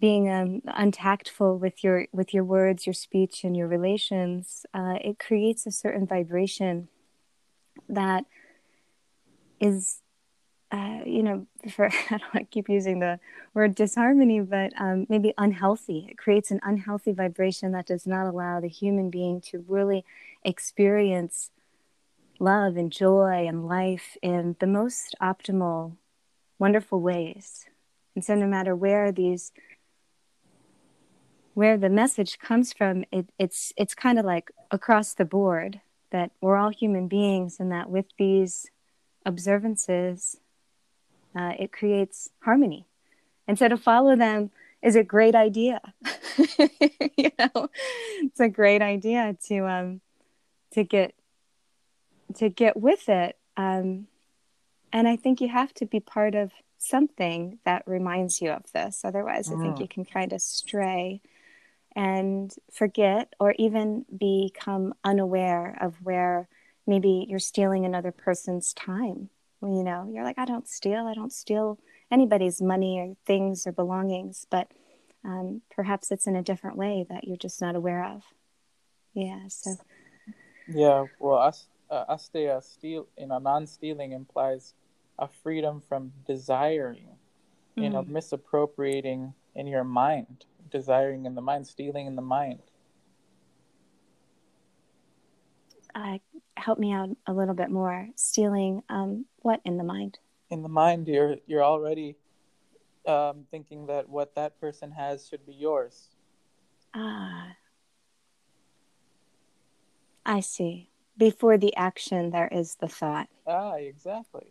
being 0.05 0.31
um, 0.31 0.61
untactful 0.67 1.57
with 1.57 1.83
your 1.83 2.07
with 2.13 2.35
your 2.35 2.45
words, 2.45 2.87
your 2.87 2.93
speech, 2.93 3.43
and 3.43 3.57
your 3.57 3.67
relations. 3.67 4.67
Uh, 4.75 4.99
it 5.01 5.19
creates 5.19 5.65
a 5.65 5.71
certain 5.71 6.07
vibration 6.07 6.89
that 7.89 8.27
is, 9.59 10.03
uh, 10.71 10.99
you 11.07 11.23
know, 11.23 11.47
for 11.71 11.87
I 12.11 12.19
don't 12.19 12.35
want 12.35 12.51
to 12.51 12.55
keep 12.55 12.69
using 12.69 12.99
the 12.99 13.19
word 13.55 13.75
disharmony, 13.75 14.41
but 14.41 14.75
um, 14.79 15.07
maybe 15.09 15.33
unhealthy. 15.39 16.09
It 16.11 16.19
creates 16.19 16.51
an 16.51 16.61
unhealthy 16.63 17.13
vibration 17.13 17.73
that 17.73 17.87
does 17.87 18.07
not 18.07 18.27
allow 18.27 18.61
the 18.61 18.69
human 18.69 19.09
being 19.09 19.41
to 19.53 19.65
really 19.67 20.05
experience 20.45 21.51
love 22.39 22.77
and 22.77 22.93
joy 22.93 23.47
and 23.49 23.67
life 23.67 24.19
in 24.21 24.57
the 24.61 24.67
most 24.67 25.15
optimal, 25.23 25.97
wonderful 26.59 27.01
ways. 27.01 27.65
And 28.15 28.23
so, 28.23 28.35
no 28.35 28.47
matter 28.47 28.77
where 28.77 29.11
these 29.11 29.51
where 31.55 31.77
the 31.77 31.89
message 31.89 32.39
comes 32.39 32.73
from, 32.73 33.05
it, 33.11 33.31
it's 33.39 33.73
it's 33.77 33.95
kind 33.95 34.19
of 34.19 34.25
like 34.25 34.51
across 34.71 35.15
the 35.15 35.25
board 35.25 35.81
that 36.11 36.31
we're 36.41 36.57
all 36.57 36.71
human 36.71 37.09
beings, 37.09 37.59
and 37.59 37.73
that 37.73 37.91
with 37.91 38.07
these 38.19 38.71
observances, 39.25 40.37
uh, 41.35 41.53
it 41.59 41.73
creates 41.73 42.29
harmony. 42.41 42.87
And 43.47 43.59
so 43.59 43.69
to 43.69 43.77
follow 43.77 44.17
them 44.17 44.51
is 44.83 44.97
a 44.97 45.05
great 45.05 45.35
idea. 45.35 45.81
you 47.17 47.31
know, 47.39 47.69
it's 48.19 48.41
a 48.41 48.49
great 48.49 48.83
idea 48.83 49.37
to 49.47 49.67
um, 49.67 50.01
to 50.73 50.85
get 50.85 51.15
to 52.37 52.49
get 52.49 52.77
with 52.77 53.09
it. 53.09 53.37
Um, 53.57 54.09
and 54.93 55.09
I 55.09 55.17
think 55.17 55.41
you 55.41 55.49
have 55.49 55.73
to 55.75 55.87
be 55.87 56.01
part 56.01 56.35
of 56.35 56.53
something 56.79 57.59
that 57.65 57.83
reminds 57.87 58.41
you 58.41 58.51
of 58.51 58.71
this. 58.73 59.03
Otherwise, 59.05 59.49
mm. 59.49 59.59
I 59.59 59.63
think 59.63 59.77
mm. 59.77 59.81
you 59.81 59.89
can 59.89 60.05
kind 60.05 60.33
of 60.33 60.41
stray 60.41 61.21
and 61.97 62.55
forget 62.73 63.35
or 63.39 63.55
even 63.59 64.05
become 64.17 64.95
unaware 65.05 65.77
of 65.81 65.95
where 66.03 66.49
maybe 66.87 67.27
you're 67.29 67.39
stealing 67.39 67.85
another 67.85 68.13
person's 68.13 68.73
time. 68.75 69.31
You 69.63 69.83
know, 69.83 70.11
you're 70.13 70.25
like, 70.25 70.39
I 70.39 70.45
don't 70.45 70.69
steal, 70.69 71.07
I 71.07 71.15
don't 71.15 71.33
steal 71.33 71.79
anybody's 72.11 72.61
money 72.61 72.99
or 72.99 73.15
things 73.25 73.67
or 73.67 73.73
belongings, 73.73 74.47
but 74.51 74.71
um, 75.25 75.63
perhaps 75.71 76.11
it's 76.11 76.27
in 76.27 76.37
a 76.37 76.43
different 76.43 76.77
way 76.77 77.07
that 77.09 77.25
you're 77.25 77.37
just 77.37 77.61
not 77.61 77.77
aware 77.77 78.05
of. 78.05 78.23
Yeah. 79.15 79.49
So. 79.49 79.77
Yeah. 80.69 81.05
Well, 81.19 81.39
us, 81.39 81.67
uh, 81.91 82.05
asteya 82.15 82.63
steal, 82.63 83.07
you 83.19 83.27
know, 83.27 83.39
non-stealing 83.39 84.13
implies 84.13 84.75
a 85.19 85.29
freedom 85.29 85.81
from 85.89 86.13
desiring, 86.27 87.09
you 87.77 87.85
mm. 87.85 87.93
know, 87.93 88.03
misappropriating 88.03 89.33
in 89.55 89.67
your 89.67 89.85
mind, 89.85 90.45
desiring 90.71 91.27
in 91.27 91.35
the 91.35 91.41
mind, 91.41 91.67
stealing 91.67 92.07
in 92.07 92.17
the 92.17 92.23
mind. 92.23 92.61
Uh, 95.95 96.19
help 96.57 96.79
me 96.79 96.93
out 96.93 97.11
a 97.27 97.33
little 97.33 97.55
bit 97.55 97.71
more. 97.71 98.09
Stealing 98.17 98.83
um, 98.89 99.27
what 99.39 99.61
in 99.65 99.77
the 99.77 99.85
mind? 99.85 100.19
In 100.51 100.63
the 100.63 100.69
mind, 100.69 101.07
you're 101.07 101.37
you're 101.47 101.65
already 101.65 102.17
um, 103.07 103.45
thinking 103.51 103.87
that 103.87 104.09
what 104.09 104.35
that 104.35 104.61
person 104.61 104.91
has 104.91 105.27
should 105.29 105.47
be 105.47 105.55
yours. 105.55 106.09
Ah, 106.95 107.57
I 110.27 110.41
see. 110.41 110.91
Before 111.17 111.59
the 111.59 111.77
action, 111.77 112.31
there 112.31 112.49
is 112.49 112.77
the 112.77 112.89
thought. 112.89 113.29
Ah, 113.47 113.75
exactly. 113.75 114.47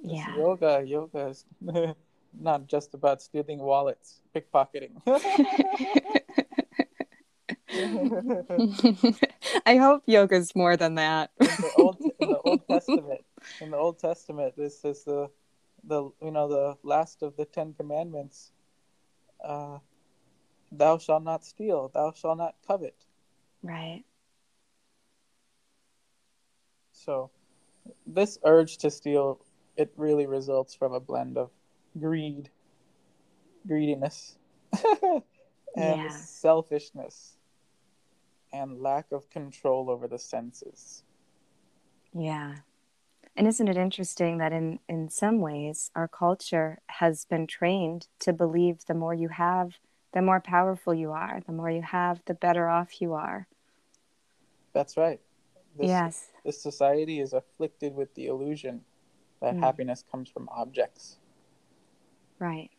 Yeah. 0.00 0.36
yoga, 0.36 0.82
yoga 0.86 1.28
is 1.28 1.44
not 2.38 2.66
just 2.66 2.94
about 2.94 3.22
stealing 3.22 3.58
wallets, 3.58 4.20
pickpocketing. 4.34 5.00
I 9.66 9.76
hope 9.76 10.04
yoga's 10.06 10.54
more 10.54 10.76
than 10.76 10.94
that. 10.96 11.30
in, 11.40 11.46
the 11.46 11.72
Old, 11.78 11.96
in 12.20 12.28
the 12.30 12.38
Old 12.38 12.66
Testament, 12.68 13.24
in 13.60 13.70
the 13.70 13.76
Old 13.76 13.98
Testament, 13.98 14.54
this 14.56 14.84
is 14.84 15.04
the 15.04 15.28
the 15.84 16.10
you 16.22 16.30
know 16.30 16.48
the 16.48 16.76
last 16.82 17.22
of 17.22 17.36
the 17.36 17.44
Ten 17.44 17.74
Commandments. 17.74 18.52
Uh, 19.42 19.78
thou 20.72 20.98
shalt 20.98 21.22
not 21.22 21.44
steal. 21.44 21.90
Thou 21.92 22.12
shalt 22.12 22.38
not 22.38 22.54
covet. 22.66 22.96
Right. 23.62 24.04
So, 26.92 27.30
this 28.06 28.38
urge 28.44 28.78
to 28.78 28.90
steal, 28.90 29.44
it 29.76 29.92
really 29.96 30.26
results 30.26 30.74
from 30.74 30.92
a 30.92 31.00
blend 31.00 31.36
of 31.36 31.50
greed, 31.98 32.50
greediness, 33.66 34.36
and 35.02 35.22
yeah. 35.76 36.08
selfishness, 36.08 37.36
and 38.52 38.80
lack 38.80 39.12
of 39.12 39.28
control 39.30 39.90
over 39.90 40.08
the 40.08 40.18
senses. 40.18 41.02
Yeah. 42.12 42.56
And 43.36 43.46
isn't 43.46 43.68
it 43.68 43.76
interesting 43.76 44.38
that 44.38 44.52
in, 44.52 44.78
in 44.88 45.10
some 45.10 45.40
ways 45.40 45.90
our 45.94 46.08
culture 46.08 46.78
has 46.86 47.26
been 47.26 47.46
trained 47.46 48.06
to 48.20 48.32
believe 48.32 48.86
the 48.86 48.94
more 48.94 49.12
you 49.12 49.28
have, 49.28 49.72
the 50.14 50.22
more 50.22 50.40
powerful 50.40 50.94
you 50.94 51.12
are, 51.12 51.42
the 51.44 51.52
more 51.52 51.70
you 51.70 51.82
have, 51.82 52.22
the 52.24 52.32
better 52.32 52.68
off 52.68 53.02
you 53.02 53.12
are. 53.12 53.46
That's 54.72 54.96
right. 54.96 55.20
This, 55.78 55.88
yes. 55.88 56.28
This 56.44 56.62
society 56.62 57.20
is 57.20 57.34
afflicted 57.34 57.94
with 57.94 58.14
the 58.14 58.26
illusion 58.26 58.80
that 59.42 59.54
mm. 59.54 59.60
happiness 59.60 60.02
comes 60.10 60.30
from 60.30 60.48
objects. 60.50 61.18
Right. 62.38 62.70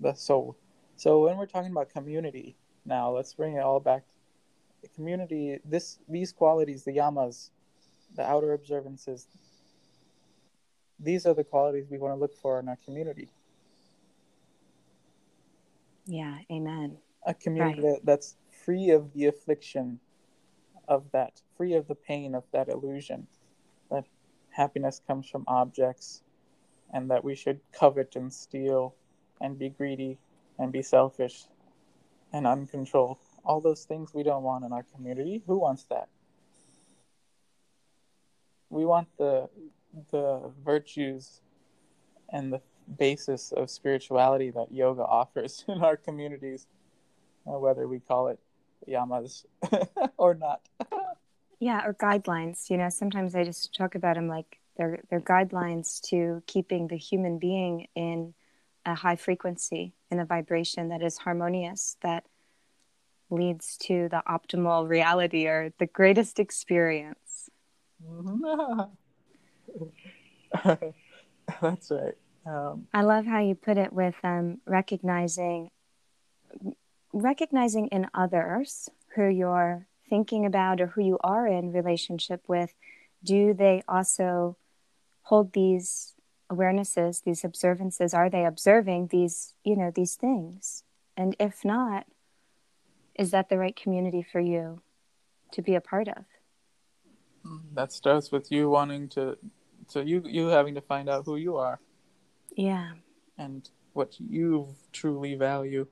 The 0.00 0.14
soul. 0.14 0.56
So 0.96 1.24
when 1.24 1.36
we're 1.36 1.46
talking 1.46 1.70
about 1.70 1.90
community 1.90 2.56
now, 2.84 3.10
let's 3.10 3.34
bring 3.34 3.54
it 3.54 3.60
all 3.60 3.80
back. 3.80 4.04
The 4.82 4.88
community, 4.88 5.58
this 5.64 5.98
these 6.08 6.32
qualities, 6.32 6.84
the 6.84 6.92
yamas, 6.92 7.50
the 8.16 8.22
outer 8.22 8.52
observances, 8.52 9.26
these 10.98 11.26
are 11.26 11.34
the 11.34 11.44
qualities 11.44 11.86
we 11.90 11.98
want 11.98 12.14
to 12.14 12.18
look 12.18 12.34
for 12.34 12.58
in 12.60 12.68
our 12.68 12.78
community. 12.84 13.28
Yeah, 16.06 16.38
amen. 16.50 16.96
A 17.24 17.34
community 17.34 17.80
right. 17.80 17.94
that, 17.94 18.00
that's 18.04 18.36
free 18.64 18.90
of 18.90 19.12
the 19.12 19.26
affliction 19.26 20.00
of 20.88 21.04
that, 21.12 21.40
free 21.56 21.74
of 21.74 21.86
the 21.86 21.94
pain 21.94 22.34
of 22.34 22.44
that 22.52 22.68
illusion 22.68 23.26
that 23.90 24.04
happiness 24.50 25.00
comes 25.06 25.28
from 25.28 25.44
objects 25.46 26.22
and 26.92 27.10
that 27.10 27.24
we 27.24 27.34
should 27.34 27.60
covet 27.72 28.16
and 28.16 28.32
steal 28.32 28.94
and 29.40 29.58
be 29.58 29.68
greedy 29.68 30.18
and 30.58 30.72
be 30.72 30.82
selfish 30.82 31.44
and 32.32 32.46
uncontrolled. 32.46 33.18
All 33.44 33.60
those 33.60 33.84
things 33.84 34.14
we 34.14 34.22
don't 34.22 34.42
want 34.42 34.64
in 34.64 34.72
our 34.72 34.84
community. 34.94 35.42
Who 35.46 35.58
wants 35.58 35.84
that? 35.84 36.08
We 38.70 38.84
want 38.84 39.08
the 39.18 39.48
the 40.10 40.50
virtues 40.64 41.42
and 42.30 42.52
the 42.52 42.60
basis 42.98 43.52
of 43.52 43.70
spirituality 43.70 44.50
that 44.50 44.72
yoga 44.72 45.02
offers 45.02 45.64
in 45.68 45.82
our 45.82 45.96
communities, 45.96 46.66
uh, 47.46 47.58
whether 47.58 47.86
we 47.86 48.00
call 48.00 48.28
it 48.28 48.38
yamas 48.88 49.44
or 50.16 50.34
not. 50.34 50.60
yeah, 51.60 51.82
or 51.84 51.94
guidelines. 51.94 52.70
You 52.70 52.78
know, 52.78 52.88
sometimes 52.88 53.34
I 53.34 53.44
just 53.44 53.74
talk 53.74 53.94
about 53.94 54.16
them 54.16 54.28
like 54.28 54.58
they're 54.76 55.00
they're 55.10 55.20
guidelines 55.20 56.00
to 56.08 56.42
keeping 56.46 56.88
the 56.88 56.96
human 56.96 57.38
being 57.38 57.88
in 57.94 58.34
a 58.84 58.94
high 58.94 59.16
frequency, 59.16 59.94
in 60.10 60.18
a 60.18 60.24
vibration 60.24 60.88
that 60.88 61.02
is 61.02 61.18
harmonious, 61.18 61.96
that 62.02 62.24
leads 63.30 63.76
to 63.78 64.08
the 64.10 64.22
optimal 64.28 64.88
reality 64.88 65.46
or 65.46 65.72
the 65.78 65.86
greatest 65.86 66.38
experience. 66.38 67.48
That's 71.60 71.90
right. 71.90 72.14
Um, 72.44 72.88
I 72.92 73.02
love 73.02 73.24
how 73.24 73.40
you 73.40 73.54
put 73.54 73.78
it 73.78 73.92
with 73.92 74.16
um, 74.24 74.60
recognizing 74.66 75.70
recognizing 77.12 77.88
in 77.88 78.08
others 78.14 78.88
who 79.14 79.28
you're 79.28 79.86
thinking 80.08 80.46
about 80.46 80.80
or 80.80 80.88
who 80.88 81.02
you 81.02 81.18
are 81.22 81.46
in 81.46 81.72
relationship 81.72 82.42
with. 82.48 82.74
Do 83.22 83.54
they 83.54 83.82
also 83.86 84.56
hold 85.22 85.52
these 85.52 86.14
awarenesses, 86.50 87.22
these 87.24 87.44
observances? 87.44 88.14
Are 88.14 88.30
they 88.30 88.44
observing 88.44 89.08
these, 89.08 89.54
you 89.64 89.76
know, 89.76 89.90
these 89.94 90.14
things? 90.14 90.84
And 91.16 91.36
if 91.38 91.64
not, 91.64 92.06
is 93.14 93.30
that 93.30 93.48
the 93.48 93.58
right 93.58 93.76
community 93.76 94.22
for 94.22 94.40
you 94.40 94.80
to 95.52 95.62
be 95.62 95.74
a 95.74 95.80
part 95.80 96.08
of? 96.08 96.24
That 97.74 97.92
starts 97.92 98.30
with 98.30 98.50
you 98.52 98.70
wanting 98.70 99.08
to 99.10 99.36
so 99.88 100.00
you 100.00 100.22
you 100.26 100.46
having 100.46 100.74
to 100.74 100.80
find 100.80 101.08
out 101.08 101.24
who 101.26 101.36
you 101.36 101.56
are. 101.56 101.80
Yeah. 102.56 102.92
And 103.36 103.68
what 103.92 104.14
you 104.20 104.74
truly 104.92 105.34
value. 105.34 105.86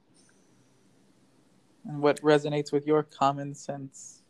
And 1.87 2.01
what 2.01 2.21
resonates 2.21 2.73
with 2.73 2.87
your 2.87 3.03
common 3.03 3.55
sense. 3.55 4.23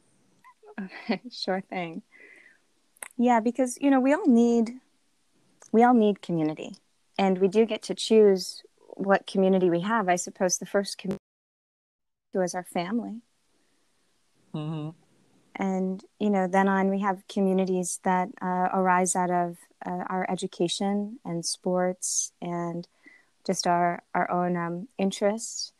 sure 1.30 1.60
thing. 1.60 2.02
Yeah, 3.16 3.40
because 3.40 3.76
you 3.80 3.90
know, 3.90 4.00
we 4.00 4.14
all 4.14 4.26
need 4.26 4.80
we 5.72 5.82
all 5.82 5.94
need 5.94 6.22
community. 6.22 6.76
And 7.18 7.38
we 7.38 7.48
do 7.48 7.66
get 7.66 7.82
to 7.82 7.94
choose 7.94 8.62
what 8.94 9.26
community 9.26 9.70
we 9.70 9.80
have. 9.80 10.08
I 10.08 10.16
suppose 10.16 10.58
the 10.58 10.66
first 10.66 10.98
community 10.98 11.20
was 12.34 12.54
our 12.54 12.64
family. 12.64 13.22
Mm-hmm 14.54 14.90
and 15.60 16.04
you 16.18 16.30
know 16.30 16.46
then 16.46 16.68
on 16.68 16.88
we 16.88 17.00
have 17.00 17.28
communities 17.28 18.00
that 18.02 18.30
uh, 18.40 18.68
arise 18.72 19.14
out 19.14 19.30
of 19.30 19.58
uh, 19.84 20.04
our 20.08 20.26
education 20.28 21.18
and 21.24 21.44
sports 21.44 22.32
and 22.40 22.88
just 23.46 23.66
our 23.66 24.02
our 24.14 24.28
own 24.30 24.56
um, 24.56 24.88
interests 24.98 25.72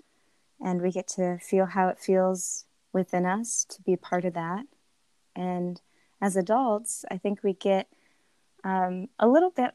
and 0.60 0.82
we 0.82 0.92
get 0.92 1.08
to 1.08 1.38
feel 1.38 1.66
how 1.66 1.88
it 1.88 1.98
feels 1.98 2.66
within 2.92 3.24
us 3.24 3.64
to 3.64 3.80
be 3.82 3.96
part 3.96 4.24
of 4.24 4.34
that 4.34 4.66
and 5.34 5.80
as 6.20 6.36
adults 6.36 7.04
i 7.10 7.16
think 7.16 7.42
we 7.42 7.54
get 7.54 7.88
um, 8.64 9.08
a 9.18 9.28
little 9.28 9.50
bit 9.50 9.72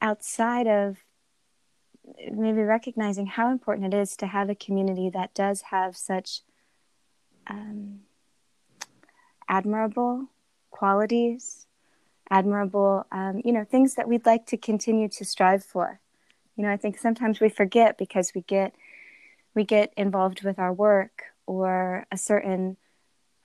outside 0.00 0.66
of 0.66 0.98
maybe 2.30 2.60
recognizing 2.60 3.26
how 3.26 3.50
important 3.50 3.92
it 3.92 3.96
is 3.96 4.16
to 4.16 4.26
have 4.26 4.48
a 4.48 4.54
community 4.54 5.10
that 5.10 5.34
does 5.34 5.62
have 5.62 5.96
such 5.96 6.42
um, 7.48 8.00
admirable 9.48 10.28
qualities, 10.70 11.66
admirable, 12.30 13.06
um, 13.12 13.40
you 13.44 13.52
know, 13.52 13.64
things 13.64 13.94
that 13.94 14.08
we'd 14.08 14.26
like 14.26 14.46
to 14.46 14.56
continue 14.56 15.08
to 15.08 15.24
strive 15.24 15.64
for. 15.64 16.00
You 16.56 16.64
know, 16.64 16.70
I 16.70 16.76
think 16.76 16.98
sometimes 16.98 17.40
we 17.40 17.48
forget 17.48 17.98
because 17.98 18.32
we 18.34 18.42
get 18.42 18.74
we 19.54 19.64
get 19.64 19.92
involved 19.96 20.42
with 20.42 20.58
our 20.58 20.72
work 20.72 21.22
or 21.46 22.06
a 22.12 22.18
certain 22.18 22.76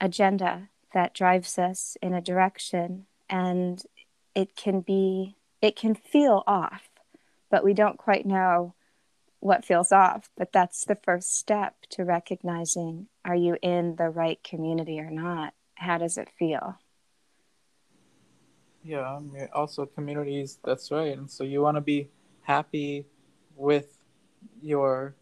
agenda 0.00 0.68
that 0.92 1.14
drives 1.14 1.58
us 1.58 1.96
in 2.02 2.12
a 2.12 2.20
direction, 2.20 3.06
and 3.30 3.82
it 4.34 4.56
can 4.56 4.80
be 4.80 5.36
it 5.60 5.76
can 5.76 5.94
feel 5.94 6.42
off, 6.46 6.88
but 7.50 7.64
we 7.64 7.72
don't 7.72 7.96
quite 7.96 8.26
know 8.26 8.74
what 9.40 9.64
feels 9.64 9.92
off. 9.92 10.30
But 10.36 10.52
that's 10.52 10.84
the 10.84 10.96
first 10.96 11.36
step 11.36 11.76
to 11.90 12.04
recognizing 12.04 13.08
are 13.24 13.36
you 13.36 13.56
in 13.62 13.96
the 13.96 14.08
right 14.08 14.42
community 14.42 14.98
or 14.98 15.10
not? 15.10 15.54
How 15.74 15.98
does 15.98 16.18
it 16.18 16.28
feel? 16.38 16.78
Yeah, 18.84 19.20
also 19.52 19.86
communities, 19.86 20.58
that's 20.64 20.90
right. 20.90 21.16
And 21.16 21.30
so 21.30 21.44
you 21.44 21.60
want 21.60 21.76
to 21.76 21.80
be 21.80 22.08
happy 22.42 23.06
with 23.54 24.02
your 24.60 25.14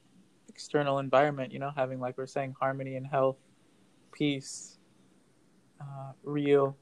external 0.48 0.98
environment, 0.98 1.52
you 1.52 1.58
know, 1.58 1.70
having, 1.76 2.00
like 2.00 2.16
we're 2.16 2.26
saying, 2.26 2.54
harmony 2.58 2.96
and 2.96 3.06
health, 3.06 3.36
peace, 4.12 4.78
uh, 5.80 6.12
real, 6.22 6.76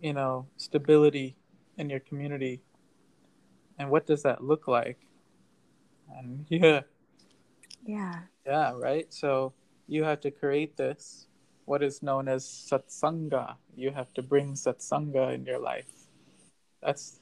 you 0.00 0.12
know, 0.12 0.46
stability 0.56 1.36
in 1.76 1.90
your 1.90 2.00
community. 2.00 2.60
And 3.78 3.90
what 3.90 4.06
does 4.06 4.22
that 4.22 4.42
look 4.42 4.68
like? 4.68 4.98
And 6.16 6.46
yeah. 6.50 6.80
Yeah. 7.84 8.20
Yeah, 8.46 8.72
right? 8.76 9.12
So 9.12 9.52
you 9.86 10.04
have 10.04 10.20
to 10.20 10.30
create 10.30 10.76
this, 10.76 11.26
what 11.64 11.82
is 11.82 12.02
known 12.02 12.28
as 12.28 12.44
satsanga. 12.44 13.56
You 13.76 13.90
have 13.90 14.12
to 14.14 14.22
bring 14.22 14.54
satsanga 14.54 15.34
in 15.34 15.44
your 15.44 15.58
life. 15.58 15.92
That's 16.82 17.20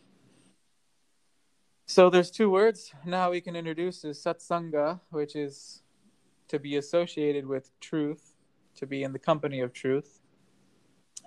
so 1.86 2.08
there's 2.08 2.30
two 2.30 2.48
words 2.48 2.92
now 3.04 3.30
we 3.30 3.42
can 3.42 3.54
introduce 3.54 4.04
is 4.04 4.18
satsanga, 4.22 5.00
which 5.10 5.36
is 5.36 5.82
to 6.48 6.58
be 6.58 6.76
associated 6.76 7.46
with 7.46 7.68
truth, 7.80 8.36
to 8.76 8.86
be 8.86 9.02
in 9.02 9.12
the 9.12 9.18
company 9.18 9.60
of 9.60 9.72
truth, 9.72 10.20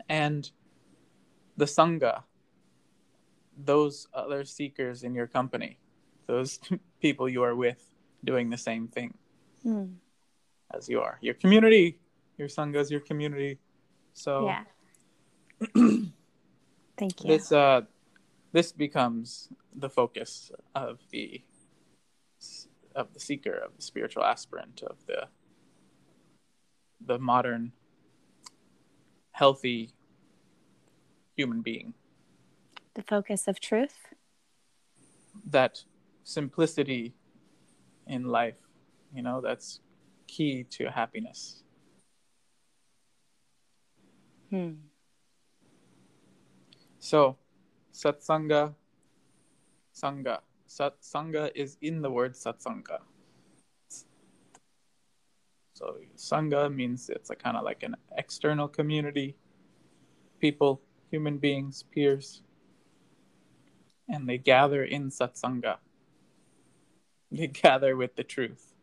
and 0.09 0.49
the 1.55 1.65
sangha, 1.65 2.23
those 3.57 4.07
other 4.13 4.43
seekers 4.43 5.03
in 5.03 5.15
your 5.15 5.27
company, 5.27 5.79
those 6.27 6.59
people 7.01 7.27
you 7.27 7.43
are 7.43 7.55
with 7.55 7.83
doing 8.23 8.49
the 8.49 8.57
same 8.57 8.87
thing 8.87 9.13
mm. 9.65 9.93
as 10.73 10.87
you 10.87 11.01
are. 11.01 11.17
Your 11.21 11.33
community, 11.33 11.99
your 12.37 12.47
sangha 12.47 12.77
is 12.77 12.91
your 12.91 13.01
community. 13.01 13.59
So 14.13 14.45
yeah. 14.45 14.63
Thank 16.97 17.23
you. 17.23 17.27
This 17.27 17.51
uh 17.51 17.81
this 18.51 18.71
becomes 18.71 19.49
the 19.75 19.89
focus 19.89 20.51
of 20.73 20.99
the 21.11 21.41
of 22.95 23.13
the 23.13 23.19
seeker 23.19 23.53
of 23.53 23.75
the 23.75 23.81
spiritual 23.81 24.23
aspirant 24.23 24.81
of 24.83 25.05
the 25.05 25.27
the 27.05 27.19
modern 27.19 27.71
healthy 29.31 29.91
human 31.35 31.61
being 31.61 31.93
the 32.97 33.03
focus 33.03 33.47
of 33.47 33.61
truth 33.61 33.95
that 35.45 35.85
simplicity 36.25 37.13
in 38.07 38.25
life 38.25 38.59
you 39.13 39.21
know 39.21 39.39
that's 39.39 39.79
key 40.27 40.65
to 40.65 40.91
happiness 40.91 41.63
hmm 44.49 44.73
so 46.99 47.37
satsanga, 47.93 48.75
sangha. 49.95 50.39
Satsanga 50.67 51.49
is 51.55 51.77
in 51.81 52.01
the 52.01 52.11
word 52.11 52.33
satsanga. 52.33 52.99
So 55.73 55.95
sangha 56.17 56.73
means 56.73 57.09
it's 57.09 57.29
a 57.29 57.35
kind 57.35 57.55
of 57.55 57.63
like 57.63 57.83
an 57.83 57.95
external 58.17 58.67
community, 58.67 59.37
people, 60.41 60.81
human 61.11 61.37
beings, 61.37 61.85
peers, 61.93 62.41
and 64.09 64.27
they 64.27 64.37
gather 64.37 64.83
in 64.83 65.09
satsanga. 65.09 65.77
They 67.31 67.47
gather 67.63 67.95
with 67.95 68.15
the 68.15 68.23
truth. 68.23 68.73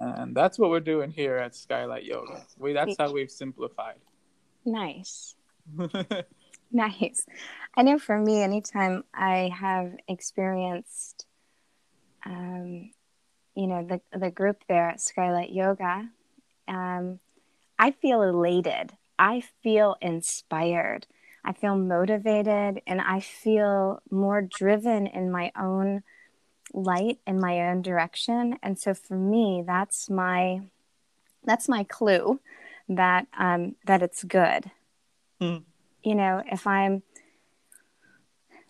And 0.00 0.34
that's 0.34 0.58
what 0.58 0.70
we're 0.70 0.80
doing 0.80 1.10
here 1.10 1.36
at 1.36 1.54
Skylight 1.54 2.04
Yoga. 2.04 2.42
We 2.58 2.72
that's 2.72 2.96
how 2.98 3.12
we've 3.12 3.30
simplified. 3.30 3.96
Nice. 4.64 5.34
nice. 6.72 7.26
I 7.76 7.82
know 7.82 7.98
for 7.98 8.18
me, 8.18 8.42
anytime 8.42 9.04
I 9.12 9.50
have 9.54 9.94
experienced, 10.08 11.26
um, 12.24 12.90
you 13.54 13.66
know, 13.66 13.84
the 13.84 14.18
the 14.18 14.30
group 14.30 14.64
there 14.68 14.88
at 14.88 15.02
Skylight 15.02 15.52
Yoga, 15.52 16.08
um, 16.66 17.20
I 17.78 17.90
feel 17.90 18.22
elated. 18.22 18.92
I 19.18 19.42
feel 19.62 19.96
inspired. 20.00 21.06
I 21.44 21.52
feel 21.52 21.76
motivated, 21.76 22.82
and 22.86 23.00
I 23.00 23.20
feel 23.20 24.02
more 24.10 24.42
driven 24.42 25.06
in 25.06 25.30
my 25.30 25.52
own 25.58 26.02
light 26.72 27.18
in 27.26 27.40
my 27.40 27.68
own 27.68 27.82
direction. 27.82 28.58
And 28.62 28.78
so, 28.78 28.94
for 28.94 29.16
me, 29.16 29.64
that's 29.66 30.10
my 30.10 30.60
that's 31.44 31.68
my 31.68 31.84
clue 31.84 32.40
that 32.88 33.26
um, 33.38 33.76
that 33.86 34.02
it's 34.02 34.22
good 34.24 34.70
Mm. 35.40 35.64
You 36.02 36.14
know, 36.14 36.42
if 36.50 36.66
I'm 36.66 37.02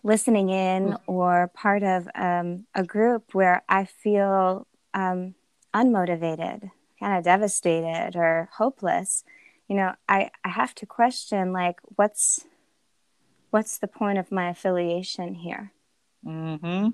listening 0.02 0.50
in 0.50 0.92
mm. 0.92 0.98
or 1.06 1.50
part 1.54 1.82
of 1.82 2.08
um, 2.14 2.66
a 2.74 2.84
group 2.84 3.34
where 3.34 3.62
I 3.68 3.84
feel 3.84 4.66
um, 4.94 5.34
unmotivated, 5.74 6.70
kind 6.98 7.18
of 7.18 7.24
devastated 7.24 8.12
or 8.14 8.48
hopeless, 8.56 9.24
you 9.68 9.76
know, 9.76 9.94
I, 10.08 10.30
I 10.44 10.48
have 10.48 10.74
to 10.76 10.86
question 10.86 11.52
like, 11.52 11.76
what's 11.96 12.46
what's 13.50 13.78
the 13.78 13.88
point 13.88 14.18
of 14.18 14.32
my 14.32 14.50
affiliation 14.50 15.34
here? 15.34 15.72
Mm-hmm. 16.26 16.88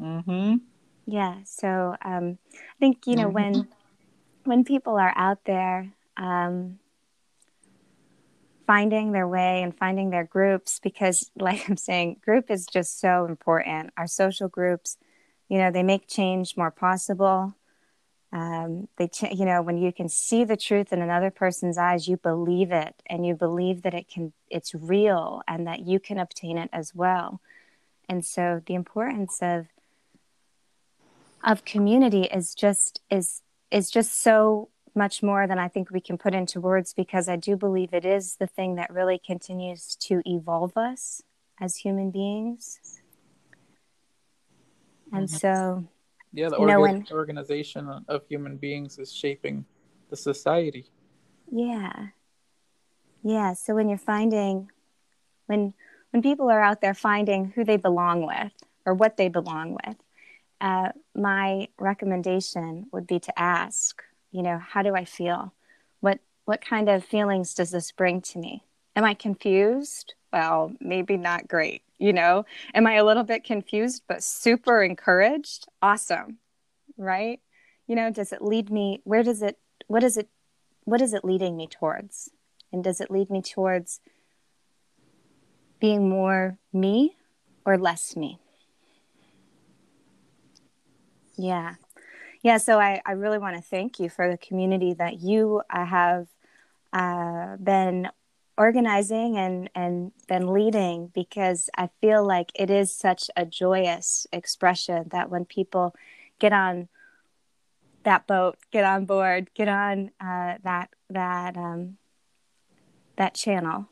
Mm-hmm. 0.00 0.54
Yeah. 1.06 1.36
So 1.44 1.96
um, 2.04 2.38
I 2.54 2.78
think 2.78 3.06
you 3.06 3.16
know 3.16 3.26
mm-hmm. 3.26 3.34
when 3.34 3.68
when 4.44 4.64
people 4.64 4.96
are 4.96 5.12
out 5.16 5.44
there 5.44 5.92
um, 6.16 6.78
finding 8.68 9.12
their 9.12 9.26
way 9.26 9.62
and 9.62 9.76
finding 9.76 10.10
their 10.10 10.24
groups 10.24 10.78
because 10.78 11.30
like 11.36 11.68
i'm 11.68 11.76
saying 11.76 12.20
group 12.22 12.50
is 12.50 12.66
just 12.66 13.00
so 13.00 13.24
important 13.24 13.90
our 13.96 14.06
social 14.06 14.46
groups 14.46 14.98
you 15.48 15.56
know 15.56 15.72
they 15.72 15.82
make 15.82 16.06
change 16.06 16.56
more 16.56 16.70
possible 16.70 17.54
um, 18.32 18.88
they 18.98 19.08
ch- 19.08 19.32
you 19.32 19.44
know 19.44 19.62
when 19.62 19.78
you 19.78 19.92
can 19.92 20.08
see 20.08 20.44
the 20.44 20.56
truth 20.56 20.92
in 20.92 21.00
another 21.00 21.30
person's 21.30 21.78
eyes 21.78 22.08
you 22.08 22.16
believe 22.16 22.70
it 22.70 22.94
and 23.06 23.26
you 23.26 23.34
believe 23.34 23.82
that 23.82 23.94
it 23.94 24.08
can 24.08 24.32
it's 24.50 24.74
real 24.74 25.42
and 25.48 25.66
that 25.66 25.80
you 25.80 25.98
can 25.98 26.18
obtain 26.18 26.58
it 26.58 26.68
as 26.72 26.94
well 26.94 27.40
and 28.08 28.24
so 28.24 28.62
the 28.66 28.74
importance 28.74 29.38
of 29.40 29.66
of 31.44 31.64
community 31.64 32.24
is 32.24 32.54
just 32.54 33.00
is 33.10 33.42
is 33.70 33.90
just 33.90 34.20
so 34.20 34.68
much 34.94 35.22
more 35.22 35.46
than 35.46 35.58
I 35.58 35.68
think 35.68 35.90
we 35.90 36.00
can 36.00 36.18
put 36.18 36.34
into 36.34 36.60
words 36.60 36.92
because 36.92 37.28
I 37.28 37.36
do 37.36 37.56
believe 37.56 37.94
it 37.94 38.04
is 38.04 38.36
the 38.36 38.46
thing 38.46 38.74
that 38.74 38.92
really 38.92 39.18
continues 39.18 39.96
to 40.00 40.22
evolve 40.26 40.76
us 40.76 41.22
as 41.60 41.76
human 41.76 42.10
beings. 42.10 42.80
And 45.12 45.30
so, 45.30 45.88
yeah, 46.38 46.48
the 46.48 46.56
orga- 46.56 47.10
organization 47.10 47.88
of 48.08 48.26
human 48.28 48.56
beings 48.56 48.98
is 48.98 49.12
shaping 49.12 49.64
the 50.10 50.16
society. 50.16 50.86
Yeah. 51.50 52.08
Yeah. 53.22 53.52
So 53.54 53.74
when 53.74 53.88
you're 53.88 53.98
finding, 53.98 54.70
when, 55.46 55.74
when 56.10 56.22
people 56.22 56.50
are 56.50 56.62
out 56.62 56.80
there 56.80 56.94
finding 56.94 57.52
who 57.54 57.64
they 57.64 57.76
belong 57.76 58.26
with 58.26 58.52
or 58.86 58.94
what 58.94 59.16
they 59.16 59.28
belong 59.28 59.76
with, 59.84 59.96
uh, 60.60 60.90
my 61.14 61.68
recommendation 61.78 62.86
would 62.92 63.06
be 63.06 63.20
to 63.20 63.38
ask 63.38 64.02
you 64.30 64.42
know 64.42 64.58
how 64.58 64.82
do 64.82 64.94
i 64.94 65.04
feel 65.04 65.52
what 66.00 66.20
what 66.44 66.60
kind 66.60 66.88
of 66.88 67.04
feelings 67.04 67.54
does 67.54 67.70
this 67.70 67.92
bring 67.92 68.20
to 68.20 68.38
me 68.38 68.62
am 68.98 69.04
i 69.04 69.14
confused? 69.14 70.14
Well 70.32 70.72
maybe 70.80 71.16
not 71.16 71.48
great 71.48 71.82
you 71.98 72.12
know? 72.12 72.44
Am 72.74 72.86
i 72.86 72.94
a 72.94 73.04
little 73.04 73.24
bit 73.24 73.44
confused 73.44 74.02
but 74.08 74.22
super 74.22 74.82
encouraged? 74.82 75.66
Awesome 75.80 76.38
right? 76.96 77.40
You 77.86 77.94
know 77.96 78.10
does 78.10 78.32
it 78.32 78.42
lead 78.42 78.70
me 78.70 79.00
where 79.04 79.22
does 79.22 79.40
it 79.40 79.56
what 79.86 80.02
is 80.02 80.16
it 80.16 80.28
what 80.84 81.00
is 81.00 81.14
it 81.14 81.24
leading 81.24 81.56
me 81.56 81.66
towards? 81.68 82.30
And 82.72 82.82
does 82.84 83.00
it 83.00 83.10
lead 83.10 83.30
me 83.30 83.40
towards 83.40 84.00
being 85.80 86.08
more 86.08 86.58
me 86.72 87.16
or 87.64 87.78
less 87.78 88.16
me? 88.16 88.38
Yeah. 91.36 91.74
Yeah, 92.42 92.58
so 92.58 92.78
I, 92.78 93.00
I 93.04 93.12
really 93.12 93.38
want 93.38 93.56
to 93.56 93.62
thank 93.62 93.98
you 93.98 94.08
for 94.08 94.30
the 94.30 94.38
community 94.38 94.94
that 94.94 95.20
you 95.20 95.62
uh, 95.70 95.84
have 95.84 96.28
uh, 96.92 97.56
been 97.56 98.08
organizing 98.58 99.38
and, 99.38 99.70
and 99.74 100.10
been 100.26 100.52
leading 100.52 101.06
because 101.14 101.70
I 101.76 101.88
feel 102.00 102.26
like 102.26 102.50
it 102.56 102.70
is 102.70 102.92
such 102.92 103.30
a 103.36 103.46
joyous 103.46 104.26
expression 104.32 105.06
that 105.12 105.30
when 105.30 105.44
people 105.44 105.94
get 106.40 106.52
on 106.52 106.88
that 108.02 108.26
boat, 108.26 108.58
get 108.72 108.84
on 108.84 109.04
board, 109.04 109.50
get 109.54 109.68
on 109.68 110.10
uh, 110.20 110.54
that 110.64 110.90
that 111.08 111.56
um, 111.56 111.98
that 113.16 113.34
channel, 113.34 113.88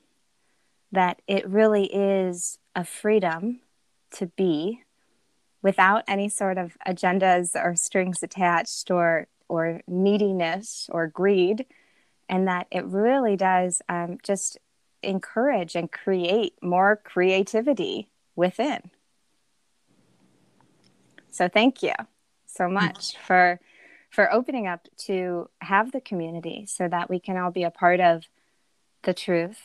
that 0.91 1.23
it 1.29 1.49
really 1.49 1.87
is 1.87 2.59
a 2.75 2.85
freedom 2.85 3.61
to 4.13 4.27
be 4.27 4.83
without 5.63 6.03
any 6.09 6.29
sort 6.29 6.59
of 6.59 6.77
agendas 6.87 7.55
or 7.55 7.77
strings 7.77 8.23
attached 8.23 8.91
or 8.91 9.29
or 9.49 9.81
neediness 9.87 10.89
or 10.93 11.07
greed 11.07 11.67
and 12.29 12.49
that 12.49 12.67
it 12.71 12.85
really 12.85 13.37
does 13.37 13.83
um, 13.89 14.19
just 14.23 14.59
encourage 15.03 15.75
and 15.75 15.91
create 15.91 16.55
more 16.63 16.97
creativity 16.97 18.09
within. 18.35 18.91
So 21.31 21.49
thank 21.49 21.83
you 21.83 21.93
so 22.47 22.69
much 22.69 23.17
for 23.19 23.61
for 24.11 24.33
opening 24.33 24.67
up 24.67 24.89
to 24.97 25.51
have 25.61 25.93
the 25.93 26.01
community 26.01 26.65
so 26.67 26.89
that 26.89 27.11
we 27.11 27.21
can 27.21 27.37
all 27.37 27.51
be 27.51 27.65
a 27.65 27.71
part 27.71 28.01
of 28.01 28.25
the 29.03 29.13
truth 29.13 29.61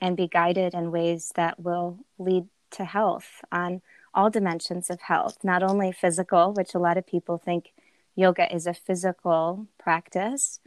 and 0.00 0.16
be 0.16 0.28
guided 0.28 0.74
in 0.74 0.90
ways 0.90 1.32
that 1.34 1.58
will 1.58 1.98
lead 2.18 2.46
to 2.72 2.84
health 2.84 3.42
on 3.50 3.80
all 4.12 4.28
dimensions 4.28 4.90
of 4.90 5.00
health, 5.00 5.38
not 5.42 5.62
only 5.62 5.92
physical, 5.92 6.52
which 6.52 6.74
a 6.74 6.78
lot 6.78 6.98
of 6.98 7.06
people 7.06 7.38
think 7.38 7.72
yoga 8.14 8.52
is 8.54 8.66
a 8.66 8.74
physical 8.74 9.66
practice, 9.78 10.60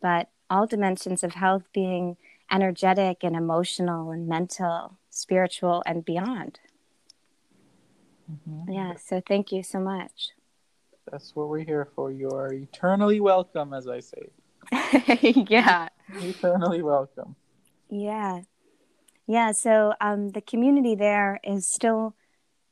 but 0.00 0.30
all 0.48 0.66
dimensions 0.66 1.22
of 1.22 1.34
health 1.34 1.64
being 1.72 2.16
energetic 2.50 3.22
and 3.22 3.36
emotional 3.36 4.10
and 4.10 4.26
mental, 4.26 4.98
spiritual, 5.10 5.82
and 5.86 6.04
beyond. 6.04 6.58
Mm-hmm. 8.30 8.72
Yeah, 8.72 8.94
so 8.96 9.22
thank 9.26 9.52
you 9.52 9.62
so 9.62 9.78
much. 9.78 10.30
That's 11.10 11.34
what 11.34 11.48
we're 11.48 11.64
here 11.64 11.88
for. 11.94 12.10
You 12.10 12.30
are 12.30 12.52
eternally 12.52 13.20
welcome, 13.20 13.72
as 13.72 13.88
I 13.88 14.00
say. 14.00 14.30
yeah. 15.48 15.88
Eternally 16.14 16.82
welcome. 16.82 17.34
Yeah. 17.88 18.42
Yeah, 19.26 19.52
so 19.52 19.94
um, 20.00 20.30
the 20.30 20.40
community 20.40 20.94
there 20.94 21.40
is 21.44 21.66
still 21.66 22.14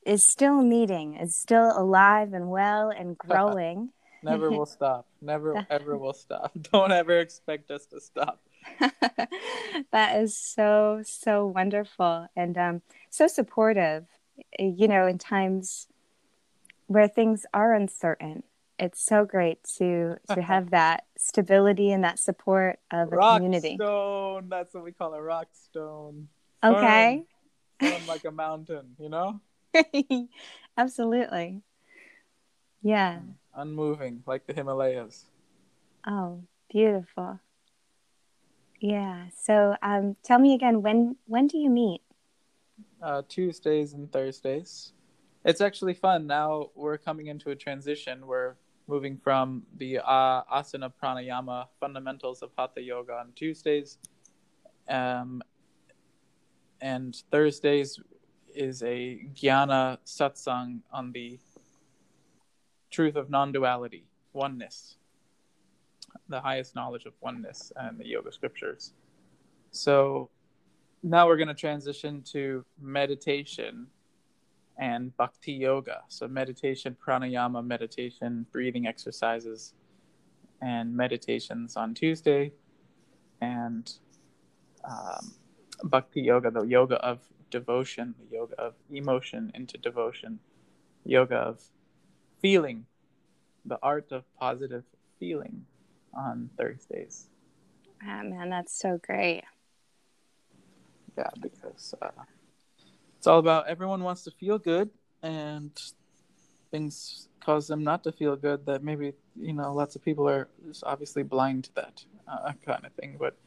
is 0.05 0.23
still 0.25 0.61
meeting, 0.61 1.15
is 1.15 1.35
still 1.35 1.71
alive 1.77 2.33
and 2.33 2.49
well 2.49 2.89
and 2.89 3.17
growing. 3.17 3.91
Never 4.23 4.49
will 4.51 4.65
stop. 4.77 5.07
Never 5.21 5.65
ever 5.69 5.97
will 5.97 6.13
stop. 6.13 6.51
Don't 6.71 6.91
ever 6.91 7.19
expect 7.19 7.71
us 7.71 7.85
to 7.87 7.99
stop. 8.01 8.41
that 9.91 10.21
is 10.21 10.35
so 10.35 11.01
so 11.05 11.45
wonderful 11.45 12.27
and 12.35 12.57
um, 12.57 12.81
so 13.09 13.27
supportive. 13.27 14.05
You 14.57 14.87
know, 14.87 15.05
in 15.05 15.17
times 15.17 15.87
where 16.87 17.07
things 17.07 17.45
are 17.53 17.73
uncertain, 17.73 18.43
it's 18.77 19.03
so 19.03 19.25
great 19.25 19.63
to 19.77 20.17
to 20.33 20.41
have 20.41 20.71
that 20.71 21.05
stability 21.17 21.91
and 21.91 22.03
that 22.03 22.19
support 22.19 22.79
of 22.91 23.11
a 23.11 23.17
rock 23.17 23.35
community. 23.35 23.75
Stone. 23.75 24.47
That's 24.49 24.73
what 24.73 24.83
we 24.83 24.91
call 24.91 25.13
a 25.13 25.21
rock 25.21 25.47
stone. 25.51 26.29
Okay. 26.63 27.23
Firm, 27.79 28.07
like 28.07 28.25
a 28.25 28.31
mountain, 28.31 28.95
you 28.99 29.09
know? 29.09 29.39
Absolutely. 30.77 31.61
Yeah. 32.81 33.19
Unmoving, 33.55 34.23
like 34.25 34.45
the 34.47 34.53
Himalayas. 34.53 35.25
Oh, 36.07 36.43
beautiful. 36.71 37.39
Yeah. 38.79 39.25
So, 39.35 39.75
um, 39.81 40.15
tell 40.23 40.39
me 40.39 40.53
again 40.53 40.81
when 40.81 41.15
when 41.25 41.47
do 41.47 41.57
you 41.57 41.69
meet? 41.69 42.01
Uh, 43.01 43.21
Tuesdays 43.27 43.93
and 43.93 44.11
Thursdays. 44.11 44.93
It's 45.43 45.61
actually 45.61 45.93
fun. 45.93 46.27
Now 46.27 46.69
we're 46.75 46.97
coming 46.97 47.27
into 47.27 47.49
a 47.49 47.55
transition. 47.55 48.25
We're 48.25 48.55
moving 48.87 49.17
from 49.17 49.63
the 49.77 49.99
uh, 49.99 50.43
asana 50.51 50.91
pranayama 51.01 51.67
fundamentals 51.79 52.41
of 52.41 52.51
hatha 52.57 52.81
yoga 52.81 53.13
on 53.13 53.31
Tuesdays, 53.35 53.97
um, 54.89 55.41
and 56.81 57.21
Thursdays 57.31 57.99
is 58.55 58.81
a 58.83 59.21
Jnana 59.33 59.99
satsang 60.05 60.79
on 60.91 61.11
the 61.11 61.37
truth 62.89 63.15
of 63.15 63.29
non 63.29 63.51
duality, 63.51 64.05
oneness, 64.33 64.97
the 66.27 66.41
highest 66.41 66.75
knowledge 66.75 67.05
of 67.05 67.13
oneness 67.21 67.71
and 67.75 67.99
the 67.99 68.07
yoga 68.07 68.31
scriptures. 68.31 68.93
So 69.71 70.29
now 71.03 71.27
we're 71.27 71.37
going 71.37 71.47
to 71.49 71.53
transition 71.53 72.21
to 72.33 72.65
meditation 72.81 73.87
and 74.77 75.15
bhakti 75.17 75.51
yoga. 75.51 76.01
So, 76.07 76.27
meditation, 76.27 76.95
pranayama, 77.05 77.65
meditation, 77.65 78.45
breathing 78.51 78.87
exercises, 78.87 79.73
and 80.61 80.95
meditations 80.95 81.75
on 81.75 81.93
Tuesday, 81.93 82.53
and 83.41 83.91
um, 84.89 85.33
bhakti 85.83 86.21
yoga, 86.21 86.49
the 86.49 86.63
yoga 86.63 86.95
of 86.95 87.19
devotion, 87.51 88.15
the 88.19 88.35
yoga 88.35 88.55
of 88.55 88.75
emotion 88.89 89.51
into 89.53 89.77
devotion, 89.77 90.39
yoga 91.05 91.35
of 91.35 91.61
feeling, 92.41 92.85
the 93.65 93.79
art 93.81 94.11
of 94.11 94.23
positive 94.39 94.83
feeling 95.19 95.65
on 96.13 96.49
Thursdays. 96.57 97.27
Ah, 98.03 98.23
man, 98.23 98.49
that's 98.49 98.77
so 98.77 98.99
great. 99.05 99.43
Yeah, 101.17 101.29
because 101.41 101.93
uh, 102.01 102.23
it's 103.17 103.27
all 103.27 103.39
about 103.39 103.67
everyone 103.67 104.03
wants 104.03 104.23
to 104.23 104.31
feel 104.31 104.57
good, 104.57 104.89
and 105.21 105.71
things 106.71 107.27
cause 107.43 107.67
them 107.67 107.83
not 107.83 108.03
to 108.03 108.11
feel 108.11 108.35
good. 108.35 108.65
That 108.65 108.83
maybe 108.83 109.13
you 109.35 109.53
know 109.53 109.73
lots 109.73 109.95
of 109.95 110.03
people 110.03 110.29
are 110.29 110.47
just 110.65 110.83
obviously 110.85 111.23
blind 111.23 111.65
to 111.65 111.75
that 111.75 112.05
uh, 112.27 112.53
kind 112.65 112.85
of 112.85 112.93
thing. 112.93 113.17
But 113.19 113.37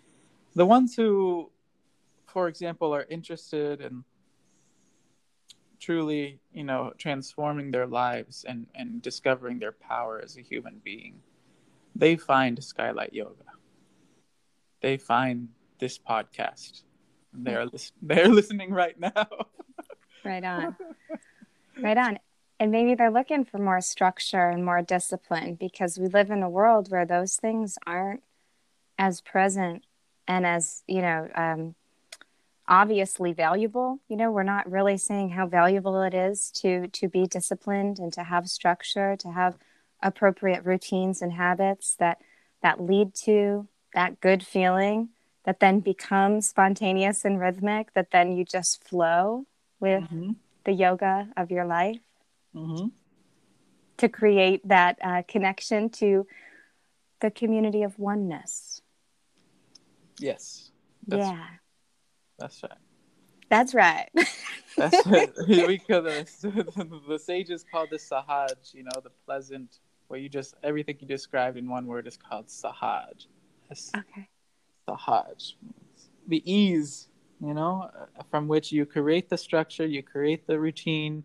the 0.55 0.67
ones 0.67 0.95
who 0.95 1.51
for 2.33 2.49
example, 2.49 2.95
are 2.95 3.07
interested 3.11 3.81
in 3.83 4.05
truly, 5.83 6.39
you 6.53 6.63
know, 6.63 6.93
transforming 6.97 7.73
their 7.73 7.87
lives 7.87 8.45
and, 8.49 8.67
and 8.75 9.03
discovering 9.03 9.59
their 9.59 9.73
power 9.73 10.21
as 10.23 10.37
a 10.37 10.41
human 10.41 10.81
being, 10.85 11.21
they 11.97 12.17
find 12.17 12.63
Skylight 12.63 13.13
Yoga. 13.13 13.45
They 14.81 14.97
find 14.97 15.49
this 15.79 15.99
podcast. 15.99 16.83
They're 17.33 17.67
they're 18.01 18.29
listening 18.29 18.73
right 18.73 18.99
now. 18.99 19.27
right 20.25 20.45
on. 20.45 20.77
Right 21.81 21.99
on. 21.99 22.19
And 22.61 22.71
maybe 22.71 22.95
they're 22.95 23.11
looking 23.11 23.45
for 23.45 23.59
more 23.59 23.81
structure 23.81 24.49
and 24.49 24.65
more 24.65 24.83
discipline 24.83 25.57
because 25.57 25.99
we 25.99 26.07
live 26.07 26.31
in 26.31 26.45
a 26.45 26.51
world 26.51 26.91
where 26.91 27.05
those 27.05 27.35
things 27.35 27.77
aren't 27.87 28.23
as 28.99 29.21
present 29.21 29.85
and 30.29 30.47
as, 30.47 30.85
you 30.87 31.03
know, 31.03 31.29
um, 31.35 31.75
obviously 32.73 33.35
valuable 33.35 34.01
you 34.09 34.17
know 34.17 34.31
we're 34.31 34.43
not 34.43 34.69
really 34.71 34.97
saying 34.97 35.29
how 35.29 35.47
valuable 35.47 36.01
it 36.01 36.15
is 36.15 36.51
to 36.51 36.89
to 36.89 37.07
be 37.07 37.27
disciplined 37.27 37.99
and 37.99 38.15
to 38.15 38.23
have 38.23 38.49
structure 38.49 39.15
to 39.15 39.31
have 39.31 39.59
appropriate 40.03 40.65
routines 40.65 41.21
and 41.21 41.35
habits 41.35 41.95
that 41.99 42.17
that 42.63 42.81
lead 42.81 43.15
to 43.15 43.69
that 43.93 44.19
good 44.23 44.43
feeling 44.43 45.11
that 45.45 45.61
then 45.61 45.81
becomes 45.81 46.49
spontaneous 46.49 47.27
and 47.27 47.39
rhythmic 47.39 47.93
that 47.93 48.11
then 48.11 48.33
you 48.33 48.43
just 48.43 48.83
flow 48.83 49.45
with 49.79 50.05
mm-hmm. 50.05 50.31
the 50.65 50.73
yoga 50.73 51.29
of 51.37 51.51
your 51.51 51.67
life 51.67 52.01
mm-hmm. 52.57 52.87
to 53.99 54.09
create 54.09 54.67
that 54.67 54.97
uh, 55.03 55.21
connection 55.29 55.91
to 55.91 56.27
the 57.21 57.31
community 57.31 57.83
of 57.83 57.99
oneness 57.99 58.81
yes 60.19 60.71
yeah 61.07 61.49
that's 62.43 62.63
right. 62.63 62.79
That's 63.49 63.75
right. 63.75 64.11
That's 64.77 65.07
right. 65.07 65.31
we 65.49 65.79
could 65.79 66.05
the, 66.05 67.03
the 67.09 67.19
sages 67.19 67.65
called 67.71 67.91
this 67.91 68.09
sahaj, 68.09 68.73
you 68.73 68.83
know, 68.85 69.01
the 69.05 69.11
pleasant 69.27 69.81
where 70.09 70.19
you 70.19 70.31
just 70.31 70.55
everything 70.65 70.97
you 70.99 71.07
described 71.07 71.59
in 71.59 71.69
one 71.69 71.87
word 71.87 72.07
is 72.07 72.17
called 72.17 72.47
sahaj. 72.47 73.27
That's 73.69 73.93
okay. 73.95 74.29
Sahaj. 74.89 75.53
The 76.27 76.43
ease, 76.51 77.09
you 77.41 77.53
know, 77.53 77.91
uh, 77.95 78.23
from 78.31 78.49
which 78.49 78.73
you 78.73 78.87
create 78.87 79.29
the 79.29 79.37
structure, 79.37 79.85
you 79.85 80.03
create 80.03 80.47
the 80.47 80.59
routine, 80.59 81.23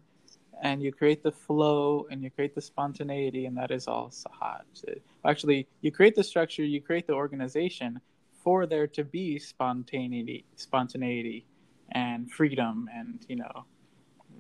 and 0.62 0.84
you 0.84 0.92
create 0.92 1.24
the 1.24 1.32
flow 1.32 2.06
and 2.12 2.22
you 2.24 2.30
create 2.30 2.54
the 2.54 2.62
spontaneity, 2.62 3.46
and 3.46 3.56
that 3.58 3.72
is 3.72 3.88
all 3.88 4.10
sahaj. 4.10 5.00
Actually, 5.26 5.68
you 5.82 5.92
create 5.92 6.16
the 6.16 6.24
structure, 6.24 6.66
you 6.66 6.82
create 6.82 7.08
the 7.08 7.14
organization, 7.14 8.02
for 8.48 8.66
there 8.66 8.88
to 8.88 9.04
be 9.04 9.38
spontaneity, 9.38 10.46
spontaneity, 10.56 11.46
and 11.92 12.32
freedom, 12.32 12.90
and 12.96 13.26
you 13.28 13.36
know, 13.36 13.66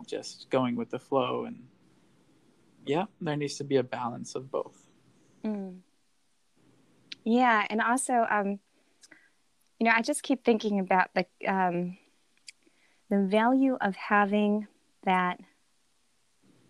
just 0.05 0.49
going 0.49 0.77
with 0.77 0.89
the 0.89 0.97
flow. 0.97 1.43
And 1.43 1.65
yeah, 2.85 3.07
there 3.19 3.35
needs 3.35 3.55
to 3.55 3.65
be 3.65 3.75
a 3.75 3.83
balance 3.83 4.33
of 4.35 4.49
both. 4.49 4.87
Mm. 5.43 5.79
Yeah, 7.25 7.65
and 7.69 7.81
also, 7.81 8.25
um, 8.29 8.59
you 9.77 9.83
know, 9.87 9.91
I 9.93 10.01
just 10.01 10.23
keep 10.23 10.45
thinking 10.45 10.79
about 10.79 11.09
the 11.13 11.25
um, 11.45 11.97
the 13.09 13.27
value 13.29 13.75
of 13.81 13.97
having 13.97 14.67
that 15.03 15.37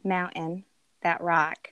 mountain, 0.04 0.66
that 1.04 1.22
rock, 1.22 1.70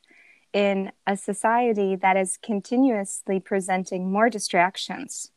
in 0.54 0.91
a 1.08 1.17
society 1.17 1.95
that 1.95 2.17
is 2.17 2.38
continuously 2.38 3.39
presenting 3.39 4.12
more 4.12 4.30
distractions 4.30 5.32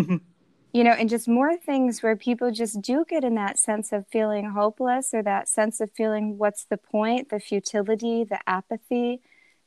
you 0.72 0.84
know, 0.84 0.92
and 0.92 1.08
just 1.10 1.26
more 1.26 1.56
things 1.56 2.02
where 2.02 2.16
people 2.16 2.50
just 2.52 2.80
do 2.80 3.04
get 3.08 3.24
in 3.24 3.34
that 3.34 3.58
sense 3.58 3.92
of 3.92 4.06
feeling 4.06 4.50
hopeless 4.50 5.12
or 5.12 5.22
that 5.22 5.48
sense 5.48 5.80
of 5.80 5.90
feeling 5.92 6.38
what's 6.38 6.64
the 6.64 6.76
point, 6.76 7.30
the 7.30 7.40
futility, 7.40 8.24
the 8.24 8.38
apathy, 8.46 9.20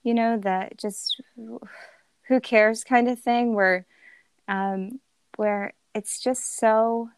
you 0.03 0.13
know, 0.13 0.37
the 0.37 0.69
just 0.77 1.21
who 2.27 2.39
cares 2.39 2.83
kind 2.83 3.09
of 3.09 3.19
thing 3.19 3.53
where 3.53 3.85
um, 4.47 4.99
where 5.35 5.73
it's 5.93 6.19
just 6.21 6.57
so 6.57 7.09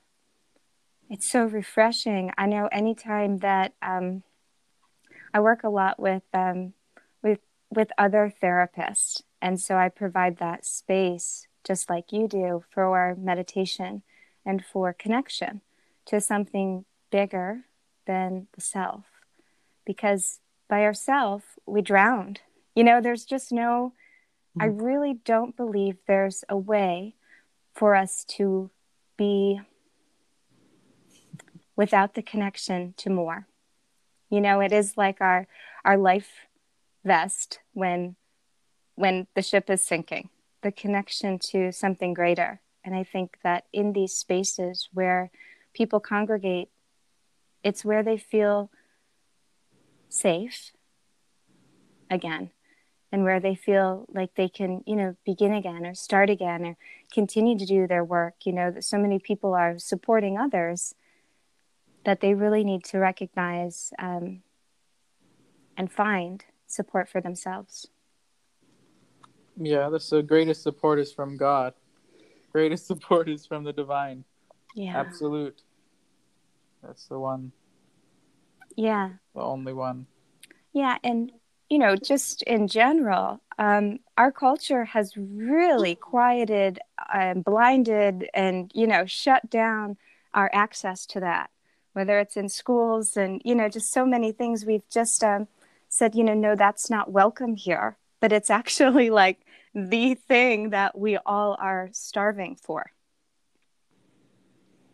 it's 1.10 1.30
so 1.30 1.44
refreshing. 1.46 2.32
I 2.38 2.48
know 2.48 2.68
anytime 2.72 3.38
that 3.40 3.74
um, 3.82 4.24
I 5.34 5.40
work 5.40 5.64
a 5.64 5.70
lot 5.70 6.00
with 6.00 6.24
um, 6.34 6.74
with 7.22 7.40
with 7.70 7.90
other 7.98 8.34
therapists, 8.42 9.22
and 9.42 9.60
so 9.60 9.76
I 9.76 9.90
provide 9.90 10.38
that 10.38 10.66
space 10.66 11.48
just 11.66 11.90
like 11.90 12.14
you 12.14 12.28
do 12.28 12.64
for 12.70 13.16
meditation 13.20 14.04
and 14.46 14.64
for 14.64 14.94
connection 14.94 15.62
to 16.06 16.22
something 16.22 16.86
bigger 17.12 17.62
than 18.06 18.48
the 18.54 18.62
self. 18.62 19.06
Because 19.86 20.40
by 20.70 20.84
ourself, 20.84 21.44
we 21.66 21.82
drowned. 21.82 22.42
You 22.76 22.84
know, 22.84 23.02
there's 23.02 23.26
just 23.26 23.52
no, 23.52 23.94
mm-hmm. 24.58 24.62
I 24.62 24.66
really 24.66 25.16
don't 25.26 25.58
believe 25.58 25.98
there's 26.08 26.44
a 26.48 26.58
way 26.58 27.16
for 27.74 27.96
us 27.96 28.24
to 28.24 28.70
be 29.18 29.60
without 31.76 32.14
the 32.14 32.22
connection 32.22 32.94
to 32.98 33.10
more. 33.10 33.48
You 34.30 34.42
know, 34.42 34.60
it 34.60 34.72
is 34.72 34.98
like 34.98 35.22
our 35.22 35.48
our 35.84 35.98
life 35.98 36.48
vest 37.04 37.60
when 37.74 38.16
when 38.96 39.28
the 39.36 39.42
ship 39.42 39.70
is 39.70 39.86
sinking 39.86 40.30
the 40.66 40.72
connection 40.72 41.38
to 41.38 41.72
something 41.72 42.12
greater. 42.12 42.60
And 42.84 42.96
I 42.96 43.04
think 43.04 43.38
that 43.44 43.66
in 43.72 43.94
these 43.94 44.14
spaces 44.14 44.90
where 44.92 45.30
people 45.76 46.00
congregate, 46.00 46.70
it's 47.64 47.86
where 47.86 48.02
they 48.02 48.18
feel 48.18 48.72
safe 50.10 50.72
again 52.10 52.50
and 53.12 53.24
where 53.24 53.40
they 53.40 53.54
feel 53.54 54.08
like 54.12 54.34
they 54.34 54.50
can, 54.50 54.84
you 54.88 54.96
know, 54.96 55.16
begin 55.24 55.54
again 55.54 55.86
or 55.86 55.94
start 55.94 56.32
again 56.32 56.66
or 56.66 56.78
continue 57.14 57.60
to 57.60 57.66
do 57.68 57.86
their 57.86 58.04
work. 58.04 58.34
You 58.44 58.54
know, 58.54 58.72
that 58.72 58.84
so 58.84 58.98
many 58.98 59.20
people 59.20 59.54
are 59.54 59.78
supporting 59.78 60.36
others 60.36 60.96
that 62.06 62.22
they 62.22 62.34
really 62.34 62.64
need 62.64 62.84
to 62.86 62.98
recognize 62.98 63.94
um, 64.00 64.42
and 65.78 65.92
find 65.92 66.44
support 66.66 67.08
for 67.08 67.22
themselves. 67.22 67.88
Yeah, 69.58 69.90
that's 69.90 70.10
the 70.10 70.22
greatest 70.22 70.64
support 70.64 71.00
is 71.00 71.12
from 71.12 71.38
God. 71.38 71.74
Greatest 72.52 72.88
support 72.92 73.30
is 73.30 73.46
from 73.46 73.64
the 73.64 73.74
divine. 73.74 74.24
Yeah. 74.76 75.00
Absolute. 75.00 75.62
That's 76.84 77.08
the 77.08 77.20
one. 77.20 77.52
Yeah. 78.76 79.12
The 79.34 79.42
only 79.42 79.74
one. 79.74 80.08
Yeah, 80.74 80.98
and 81.04 81.32
you 81.70 81.80
know, 81.80 81.96
just 81.96 82.44
in 82.44 82.68
general, 82.68 83.42
um, 83.58 84.00
our 84.18 84.32
culture 84.32 84.86
has 84.86 85.16
really 85.18 85.96
quieted 85.96 86.80
and 87.14 87.44
blinded 87.44 88.30
and 88.34 88.72
you 88.76 88.86
know 88.86 89.06
shut 89.06 89.50
down 89.50 89.98
our 90.34 90.50
access 90.54 91.06
to 91.08 91.20
that. 91.22 91.50
Whether 91.94 92.20
it's 92.20 92.38
in 92.38 92.50
schools 92.50 93.16
and 93.16 93.42
you 93.46 93.56
know 93.56 93.70
just 93.70 93.92
so 93.92 94.06
many 94.06 94.32
things, 94.32 94.66
we've 94.66 94.88
just 94.90 95.24
um, 95.24 95.48
said 95.90 96.14
you 96.14 96.24
know 96.24 96.34
no, 96.34 96.56
that's 96.56 96.90
not 96.90 97.12
welcome 97.12 97.56
here. 97.56 97.98
But 98.20 98.32
it's 98.32 98.50
actually 98.60 99.10
like 99.10 99.45
the 99.76 100.16
thing 100.16 100.70
that 100.70 100.98
we 100.98 101.18
all 101.18 101.58
are 101.60 101.90
starving 101.92 102.56
for. 102.56 102.92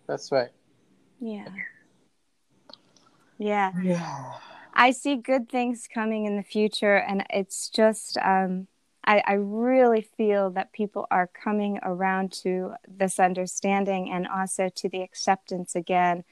That's 0.08 0.32
right. 0.32 0.50
Yeah. 1.20 1.48
Yeah. 3.38 3.72
Yeah. 3.82 4.34
I 4.74 4.91
see 4.91 5.17
good 5.17 5.50
things 5.50 5.88
coming 5.94 6.26
in 6.26 6.36
the 6.36 6.44
future, 6.44 6.96
and 6.96 7.24
it's 7.30 7.70
just, 7.70 8.17
um, 8.17 8.67
I, 9.06 9.22
I 9.28 9.34
really 9.34 10.02
feel 10.02 10.50
that 10.52 10.74
people 10.74 11.06
are 11.12 11.28
coming 11.28 11.80
around 11.84 12.32
to 12.44 12.74
this 12.88 13.20
understanding 13.20 14.10
and 14.12 14.28
also 14.28 14.70
to 14.70 14.89
the 14.89 15.02
acceptance 15.02 15.76
again, 15.76 16.24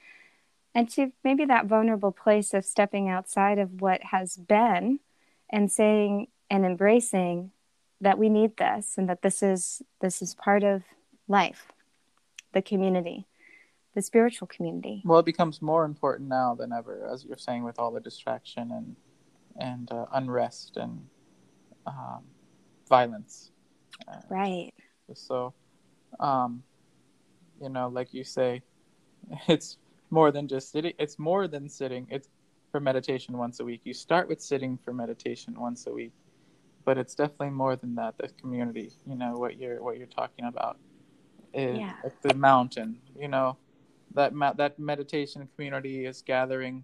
and 0.74 0.90
to 0.92 1.12
maybe 1.24 1.46
that 1.46 1.66
vulnerable 1.66 2.12
place 2.12 2.54
of 2.54 2.66
stepping 2.66 3.10
outside 3.10 3.60
of 3.60 3.82
what 3.82 4.02
has 4.06 4.38
been 4.38 5.00
and 5.50 5.72
saying 5.72 6.28
and 6.50 6.66
embracing 6.66 7.52
that 8.02 8.18
we 8.18 8.30
need 8.30 8.58
this 8.58 8.96
and 8.98 9.10
that 9.10 9.22
this 9.22 9.44
is 9.44 9.82
this 10.02 10.22
is 10.22 10.36
part 10.36 10.64
of 10.64 10.84
life 11.28 11.72
the 12.54 12.62
community 12.62 13.28
the 13.96 14.02
spiritual 14.02 14.48
community. 14.48 15.02
Well 15.04 15.20
it 15.20 15.26
becomes 15.26 15.62
more 15.62 15.84
important 15.84 16.30
now 16.30 16.56
than 16.56 16.72
ever 16.72 17.10
as 17.12 17.26
you're 17.26 17.38
saying 17.38 17.64
with 17.64 17.80
all 17.80 17.92
the 17.92 18.00
distraction 18.00 18.72
and 18.72 18.96
and 19.60 19.92
uh, 19.92 20.06
unrest 20.14 20.78
and 20.78 21.06
um, 21.86 22.24
violence. 22.88 23.52
Right. 24.30 24.72
So 25.14 25.54
um 26.20 26.64
you 27.62 27.70
know 27.70 27.90
like 27.90 28.14
you 28.14 28.24
say 28.24 28.62
it's 29.48 29.78
more 30.12 30.32
than 30.32 30.48
just 30.48 30.72
sitting 30.72 30.94
it's 30.98 31.20
more 31.20 31.48
than 31.48 31.68
sitting 31.68 32.08
it's 32.10 32.30
for 32.72 32.80
meditation 32.80 33.38
once 33.38 33.60
a 33.60 33.66
week. 33.66 33.82
You 33.84 33.94
start 33.94 34.28
with 34.30 34.42
sitting 34.42 34.78
for 34.78 34.94
meditation 34.94 35.60
once 35.60 35.88
a 35.88 35.92
week 35.92 36.14
but 36.90 36.98
it's 36.98 37.14
definitely 37.14 37.52
more 37.52 37.76
than 37.76 37.94
that. 37.94 38.18
The 38.18 38.30
community, 38.42 38.92
you 39.06 39.16
know, 39.16 39.34
what 39.38 39.60
you're 39.60 39.80
what 39.84 40.00
you're 40.00 40.08
talking 40.08 40.46
about, 40.46 40.80
is 41.54 41.78
yeah. 41.78 41.94
like 42.04 42.20
the 42.24 42.34
mountain. 42.34 42.98
You 43.16 43.28
know, 43.28 43.58
that 44.16 44.34
ma- 44.34 44.54
that 44.54 44.80
meditation 44.80 45.48
community 45.54 46.08
is 46.08 46.24
gathering 46.24 46.84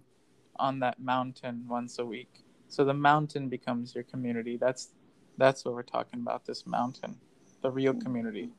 on 0.60 0.78
that 0.78 1.00
mountain 1.00 1.64
once 1.68 1.98
a 1.98 2.06
week. 2.06 2.44
So 2.68 2.84
the 2.84 2.94
mountain 2.94 3.48
becomes 3.48 3.96
your 3.96 4.04
community. 4.04 4.56
That's 4.56 4.90
that's 5.38 5.64
what 5.64 5.74
we're 5.74 5.82
talking 5.82 6.20
about. 6.20 6.46
This 6.46 6.68
mountain, 6.68 7.16
the 7.62 7.72
real 7.72 7.92
mm. 7.92 8.00
community, 8.00 8.50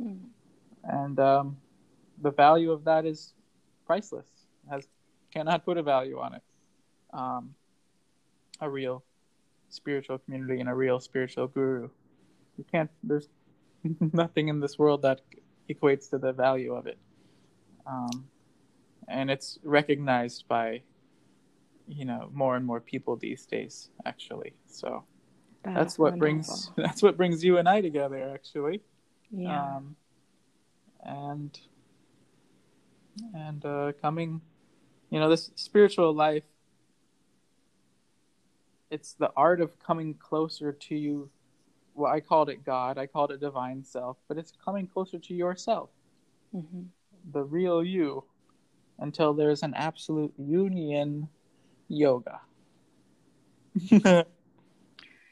mm. 0.00 0.20
and 0.84 1.18
um, 1.18 1.56
the 2.22 2.30
value 2.30 2.70
of 2.70 2.84
that 2.84 3.04
is 3.04 3.34
priceless. 3.86 4.28
Has 4.70 4.86
cannot 5.34 5.64
put 5.64 5.78
a 5.78 5.82
value 5.82 6.20
on 6.20 6.34
it. 6.34 6.42
Um, 7.12 7.56
a 8.60 8.70
real 8.70 9.02
spiritual 9.70 10.18
community 10.18 10.60
and 10.60 10.68
a 10.68 10.74
real 10.74 11.00
spiritual 11.00 11.46
guru. 11.46 11.88
You 12.58 12.64
can't. 12.70 12.90
There's 13.02 13.28
nothing 14.12 14.48
in 14.48 14.60
this 14.60 14.78
world 14.78 15.02
that 15.02 15.20
equates 15.68 16.10
to 16.10 16.18
the 16.18 16.32
value 16.32 16.74
of 16.74 16.86
it, 16.86 16.98
um, 17.86 18.26
and 19.08 19.30
it's 19.30 19.58
recognized 19.62 20.46
by 20.48 20.82
you 21.88 22.04
know 22.04 22.30
more 22.32 22.56
and 22.56 22.66
more 22.66 22.80
people 22.80 23.16
these 23.16 23.46
days. 23.46 23.90
Actually, 24.04 24.52
so 24.66 25.04
that's, 25.62 25.76
that's 25.76 25.98
what 25.98 26.12
wonderful. 26.12 26.18
brings 26.18 26.70
that's 26.76 27.02
what 27.02 27.16
brings 27.16 27.42
you 27.42 27.58
and 27.58 27.68
I 27.68 27.80
together. 27.80 28.30
Actually, 28.34 28.82
yeah. 29.30 29.76
Um, 29.76 29.96
and 31.02 31.58
and 33.34 33.64
uh, 33.64 33.92
coming, 34.00 34.40
you 35.10 35.18
know, 35.18 35.28
this 35.28 35.50
spiritual 35.54 36.14
life 36.14 36.44
it's 38.90 39.12
the 39.14 39.30
art 39.36 39.60
of 39.60 39.78
coming 39.78 40.14
closer 40.14 40.72
to 40.72 40.96
you. 40.96 41.30
Well, 41.94 42.12
I 42.12 42.20
called 42.20 42.48
it 42.50 42.64
God. 42.64 42.98
I 42.98 43.06
called 43.06 43.30
it 43.30 43.40
divine 43.40 43.84
self, 43.84 44.16
but 44.28 44.36
it's 44.36 44.52
coming 44.64 44.86
closer 44.86 45.18
to 45.18 45.34
yourself, 45.34 45.90
mm-hmm. 46.54 46.82
the 47.32 47.42
real 47.44 47.82
you, 47.84 48.24
until 48.98 49.32
there's 49.32 49.62
an 49.62 49.74
absolute 49.74 50.32
union 50.36 51.28
yoga. 51.88 52.40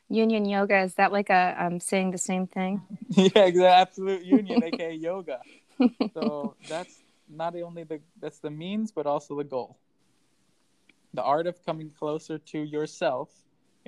union 0.09 0.45
yoga 0.45 0.79
is 0.81 0.95
that 0.95 1.13
like 1.13 1.31
a 1.31 1.57
um, 1.59 1.81
saying 1.81 2.13
the 2.13 2.19
same 2.19 2.47
thing? 2.47 2.83
yeah, 3.09 3.45
exactly. 3.45 3.67
Absolute 3.67 4.25
union, 4.25 4.63
aka 4.73 4.95
yoga. 4.95 5.41
So 6.15 6.55
that's 6.69 7.03
not 7.29 7.55
only 7.57 7.85
the 7.85 8.01
that's 8.21 8.39
the 8.39 8.51
means, 8.51 8.93
but 8.93 9.07
also 9.07 9.37
the 9.37 9.45
goal. 9.45 9.79
The 11.15 11.23
art 11.23 11.47
of 11.47 11.65
coming 11.65 11.91
closer 11.91 12.39
to 12.39 12.59
yourself 12.59 13.31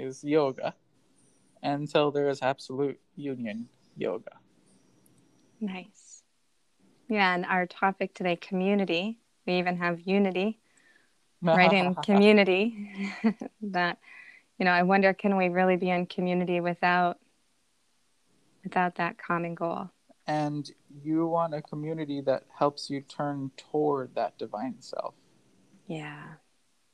is 0.01 0.25
yoga 0.25 0.75
until 1.63 2.11
there 2.11 2.29
is 2.29 2.41
absolute 2.43 2.99
union 3.17 3.69
yoga. 3.97 4.33
Nice. 5.61 6.23
Yeah, 7.09 7.35
and 7.35 7.45
our 7.45 7.67
topic 7.67 8.15
today, 8.15 8.37
community. 8.37 9.19
We 9.47 9.55
even 9.55 9.77
have 9.77 10.01
unity 10.01 10.61
right 11.43 11.73
in 11.73 11.95
community. 12.05 13.13
that, 13.63 13.99
you 14.59 14.65
know, 14.65 14.71
I 14.71 14.83
wonder, 14.83 15.13
can 15.13 15.37
we 15.37 15.49
really 15.49 15.77
be 15.77 15.91
in 15.91 16.07
community 16.07 16.61
without 16.61 17.19
without 18.65 18.97
that 18.97 19.19
common 19.19 19.55
goal? 19.55 19.91
And 20.27 20.71
you 21.03 21.27
want 21.27 21.55
a 21.55 21.63
community 21.63 22.21
that 22.23 22.45
helps 22.57 22.89
you 22.89 23.01
turn 23.01 23.51
toward 23.57 24.15
that 24.15 24.39
divine 24.39 24.77
self. 24.81 25.15
Yeah. 25.87 26.35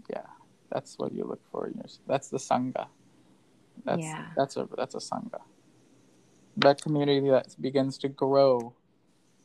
Yeah, 0.08 0.26
that's 0.70 0.98
what 0.98 1.12
you 1.12 1.24
look 1.24 1.42
for. 1.50 1.66
in 1.66 1.74
your 1.74 1.84
That's 2.06 2.28
the 2.28 2.38
sangha. 2.38 2.86
That's 3.84 4.02
yeah. 4.02 4.26
that's 4.36 4.56
a 4.56 4.68
that's 4.76 4.94
a 4.94 4.98
sangha. 4.98 5.40
That 6.56 6.80
community 6.80 7.28
that 7.30 7.54
begins 7.60 7.98
to 7.98 8.08
grow 8.08 8.74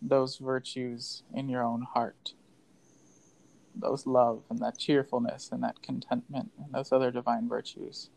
those 0.02 0.38
virtues 0.38 1.24
in 1.34 1.50
your 1.50 1.64
own 1.64 1.84
heart 1.94 2.34
those 3.76 4.06
love 4.06 4.44
and 4.50 4.60
that 4.60 4.78
cheerfulness 4.78 5.50
and 5.52 5.64
that 5.64 5.82
contentment 5.82 6.52
and 6.64 6.74
those 6.74 6.92
other 6.92 7.12
divine 7.12 7.48
virtues 7.48 8.10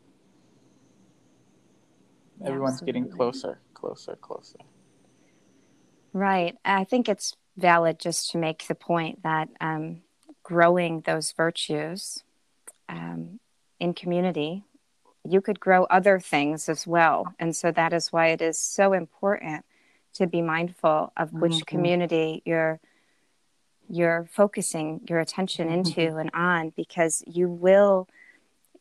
everyone's 2.45 2.75
Absolutely. 2.81 3.01
getting 3.01 3.17
closer 3.17 3.59
closer 3.73 4.15
closer 4.15 4.59
right 6.13 6.57
i 6.65 6.83
think 6.83 7.07
it's 7.07 7.35
valid 7.57 7.99
just 7.99 8.31
to 8.31 8.37
make 8.37 8.67
the 8.67 8.75
point 8.75 9.23
that 9.23 9.47
um, 9.61 10.01
growing 10.43 11.01
those 11.01 11.31
virtues 11.31 12.23
um, 12.89 13.39
in 13.79 13.93
community 13.93 14.65
you 15.27 15.41
could 15.41 15.59
grow 15.59 15.83
other 15.85 16.19
things 16.19 16.69
as 16.69 16.85
well 16.85 17.33
and 17.39 17.55
so 17.55 17.71
that 17.71 17.93
is 17.93 18.11
why 18.11 18.27
it 18.27 18.41
is 18.41 18.57
so 18.57 18.93
important 18.93 19.65
to 20.13 20.27
be 20.27 20.41
mindful 20.41 21.11
of 21.17 21.33
which 21.33 21.53
mm-hmm. 21.53 21.75
community 21.75 22.41
you're 22.45 22.79
you're 23.89 24.27
focusing 24.31 25.01
your 25.07 25.19
attention 25.19 25.67
mm-hmm. 25.67 25.77
into 25.77 26.01
mm-hmm. 26.01 26.19
and 26.19 26.31
on 26.33 26.69
because 26.75 27.23
you 27.27 27.47
will 27.47 28.07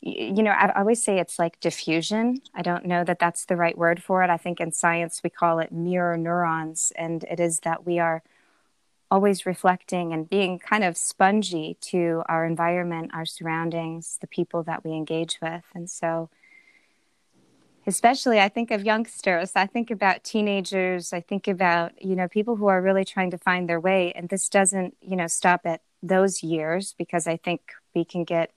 you 0.00 0.42
know 0.42 0.50
i 0.50 0.70
always 0.78 1.02
say 1.02 1.18
it's 1.18 1.38
like 1.38 1.58
diffusion 1.60 2.40
i 2.54 2.62
don't 2.62 2.84
know 2.84 3.04
that 3.04 3.18
that's 3.18 3.46
the 3.46 3.56
right 3.56 3.78
word 3.78 4.02
for 4.02 4.22
it 4.22 4.30
i 4.30 4.36
think 4.36 4.60
in 4.60 4.70
science 4.70 5.22
we 5.24 5.30
call 5.30 5.58
it 5.58 5.72
mirror 5.72 6.16
neurons 6.16 6.92
and 6.96 7.24
it 7.24 7.40
is 7.40 7.60
that 7.60 7.86
we 7.86 7.98
are 7.98 8.22
always 9.14 9.46
reflecting 9.46 10.12
and 10.12 10.28
being 10.28 10.58
kind 10.58 10.82
of 10.82 10.96
spongy 10.96 11.76
to 11.80 12.24
our 12.26 12.44
environment 12.44 13.12
our 13.14 13.24
surroundings 13.24 14.18
the 14.20 14.26
people 14.26 14.64
that 14.64 14.84
we 14.84 14.90
engage 14.90 15.38
with. 15.40 15.62
And 15.72 15.88
so 15.88 16.30
especially 17.86 18.40
i 18.40 18.48
think 18.48 18.72
of 18.72 18.84
youngsters. 18.84 19.52
I 19.54 19.66
think 19.66 19.88
about 19.92 20.24
teenagers. 20.24 21.12
I 21.12 21.20
think 21.20 21.46
about 21.46 21.88
you 22.08 22.16
know 22.16 22.26
people 22.26 22.56
who 22.56 22.66
are 22.66 22.82
really 22.82 23.04
trying 23.04 23.30
to 23.30 23.38
find 23.38 23.68
their 23.68 23.78
way. 23.88 24.12
And 24.16 24.28
this 24.28 24.48
doesn't 24.48 24.96
you 25.00 25.16
know 25.20 25.28
stop 25.28 25.60
at 25.64 25.80
those 26.02 26.42
years 26.42 26.94
because 26.98 27.24
i 27.34 27.36
think 27.36 27.60
we 27.94 28.04
can 28.04 28.24
get 28.24 28.50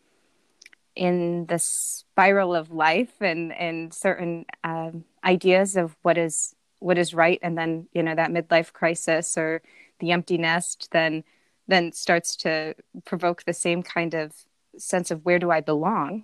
in 0.96 1.46
the 1.46 1.60
spiral 1.60 2.56
of 2.56 2.72
life 2.72 3.22
and 3.22 3.54
and 3.54 3.94
certain 3.94 4.46
um, 4.64 5.04
ideas 5.24 5.78
of 5.78 5.96
what 6.02 6.18
is 6.18 6.56
what 6.80 6.98
is 6.98 7.14
right. 7.14 7.40
And 7.42 7.58
then 7.60 7.88
you 7.94 8.04
know 8.04 8.16
that 8.16 8.32
midlife 8.32 8.72
crisis 8.74 9.38
or 9.38 9.62
the 10.00 10.12
empty 10.12 10.38
nest 10.38 10.90
then 10.92 11.24
then 11.68 11.92
starts 11.92 12.38
to 12.38 12.74
provoke 13.04 13.44
the 13.44 13.54
same 13.54 13.84
kind 13.84 14.14
of 14.14 14.32
sense 14.78 15.12
of 15.12 15.26
where 15.26 15.40
do 15.40 15.52
i 15.52 15.62
belong? 15.62 16.24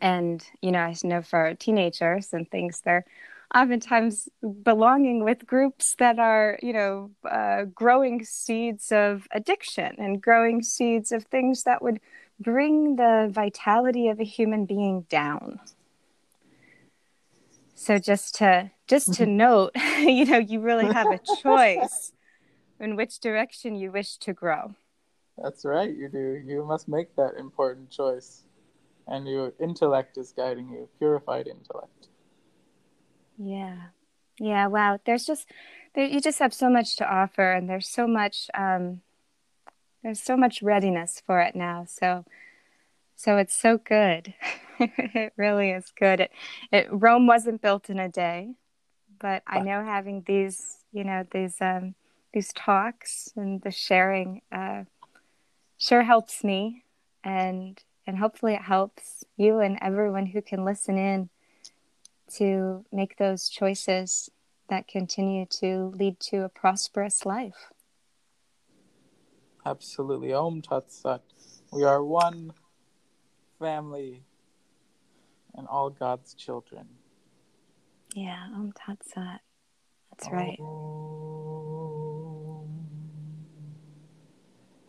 And 0.00 0.44
you 0.60 0.72
know 0.72 0.80
i 0.80 0.94
know 1.04 1.22
for 1.22 1.54
teenagers 1.54 2.32
and 2.32 2.50
things 2.50 2.80
they're 2.80 3.04
oftentimes 3.54 4.28
belonging 4.62 5.24
with 5.24 5.46
groups 5.46 5.94
that 5.98 6.18
are 6.18 6.58
you 6.62 6.72
know 6.72 7.10
uh, 7.28 7.64
growing 7.64 8.24
seeds 8.24 8.90
of 8.92 9.26
addiction 9.32 9.94
and 9.98 10.22
growing 10.22 10.62
seeds 10.62 11.12
of 11.12 11.24
things 11.24 11.64
that 11.64 11.82
would 11.82 12.00
bring 12.40 12.96
the 12.96 13.28
vitality 13.30 14.08
of 14.08 14.18
a 14.20 14.24
human 14.24 14.66
being 14.66 15.02
down. 15.08 15.60
So 17.74 17.98
just 17.98 18.36
to 18.36 18.70
just 18.86 19.14
to 19.14 19.24
mm-hmm. 19.24 19.36
note 19.36 19.72
you 19.98 20.24
know 20.24 20.38
you 20.38 20.60
really 20.60 20.92
have 20.92 21.08
a 21.08 21.20
choice 21.42 22.12
in 22.82 22.96
which 22.96 23.20
direction 23.20 23.74
you 23.74 23.90
wish 23.90 24.18
to 24.18 24.32
grow 24.32 24.74
that's 25.42 25.64
right 25.64 25.96
you 25.96 26.08
do 26.08 26.42
you 26.44 26.64
must 26.64 26.88
make 26.88 27.16
that 27.16 27.34
important 27.38 27.88
choice 27.90 28.42
and 29.06 29.28
your 29.28 29.52
intellect 29.60 30.16
is 30.18 30.32
guiding 30.32 30.70
you, 30.70 30.88
purified 30.98 31.46
intellect. 31.46 32.08
Yeah. 33.38 33.76
Yeah, 34.38 34.66
wow. 34.68 34.98
There's 35.04 35.26
just 35.26 35.48
there, 35.94 36.06
you 36.06 36.20
just 36.20 36.38
have 36.38 36.54
so 36.54 36.70
much 36.70 36.96
to 36.96 37.08
offer 37.08 37.52
and 37.52 37.68
there's 37.68 37.88
so 37.88 38.06
much 38.06 38.48
um 38.54 39.02
there's 40.02 40.22
so 40.22 40.36
much 40.36 40.62
readiness 40.62 41.22
for 41.24 41.40
it 41.40 41.54
now. 41.54 41.84
So 41.86 42.24
so 43.14 43.36
it's 43.36 43.54
so 43.54 43.78
good. 43.78 44.34
it 44.80 45.32
really 45.36 45.70
is 45.70 45.92
good. 45.98 46.20
It, 46.20 46.32
it 46.72 46.88
Rome 46.90 47.26
wasn't 47.26 47.62
built 47.62 47.90
in 47.90 47.98
a 47.98 48.08
day, 48.08 48.54
but 49.20 49.42
I 49.46 49.60
know 49.60 49.84
having 49.84 50.24
these, 50.26 50.78
you 50.92 51.04
know, 51.04 51.24
these 51.30 51.60
um 51.60 51.94
these 52.32 52.52
talks 52.52 53.30
and 53.36 53.60
the 53.62 53.70
sharing 53.70 54.40
uh 54.50 54.84
sure 55.78 56.02
helps 56.02 56.42
me 56.42 56.84
and 57.24 57.82
and 58.06 58.18
hopefully 58.18 58.54
it 58.54 58.62
helps 58.62 59.24
you 59.36 59.60
and 59.60 59.78
everyone 59.80 60.26
who 60.26 60.42
can 60.42 60.64
listen 60.64 60.96
in 60.96 61.28
to 62.34 62.84
make 62.92 63.16
those 63.16 63.48
choices 63.48 64.30
that 64.68 64.88
continue 64.88 65.46
to 65.46 65.92
lead 65.96 66.18
to 66.18 66.38
a 66.38 66.48
prosperous 66.48 67.26
life. 67.26 67.70
Absolutely. 69.66 70.32
Om 70.32 70.62
Tat 70.62 70.90
Sat. 70.90 71.22
We 71.72 71.84
are 71.84 72.02
one 72.02 72.52
family 73.58 74.22
and 75.54 75.66
all 75.68 75.90
God's 75.90 76.34
children. 76.34 76.88
Yeah, 78.14 78.46
Om 78.54 78.72
Tat 78.74 78.98
Sat. 79.04 79.40
That's 80.10 80.32
right. 80.32 80.58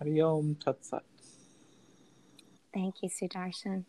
Hari 0.00 0.22
Om 0.22 0.54
Tat 0.54 0.82
Sat. 0.82 1.04
Thank 2.72 3.02
you, 3.02 3.10
Sudarshan. 3.10 3.84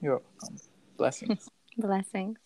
You're 0.00 0.22
welcome. 0.40 0.56
Blessings. 0.96 1.50
Blessings. 1.76 2.38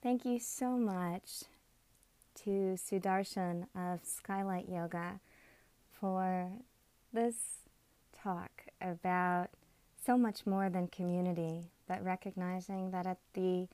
Thank 0.00 0.24
you 0.24 0.38
so 0.38 0.76
much 0.78 1.42
to 2.44 2.76
Sudarshan 2.78 3.66
of 3.74 4.04
Skylight 4.04 4.68
Yoga 4.68 5.18
for 6.00 6.50
this 7.12 7.34
talk 8.22 8.50
about 8.80 9.48
so 10.04 10.18
much 10.18 10.46
more 10.46 10.68
than 10.68 10.88
community, 10.88 11.70
but 11.88 12.04
recognizing 12.04 12.90
that 12.90 13.06
at 13.06 13.18
the 13.34 13.68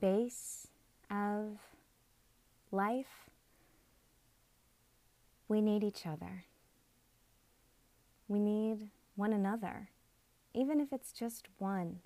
base 0.00 0.68
of 1.10 1.58
life, 2.70 3.30
we 5.48 5.60
need 5.60 5.82
each 5.82 6.06
other. 6.06 6.44
We 8.28 8.38
need 8.38 8.90
one 9.16 9.32
another, 9.32 9.88
even 10.54 10.80
if 10.80 10.92
it's 10.92 11.12
just 11.12 11.48
one. 11.58 12.00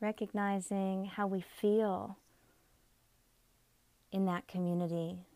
Recognizing 0.00 1.06
how 1.06 1.26
we 1.26 1.40
feel 1.40 2.16
in 4.12 4.24
that 4.26 4.48
community 4.48 5.26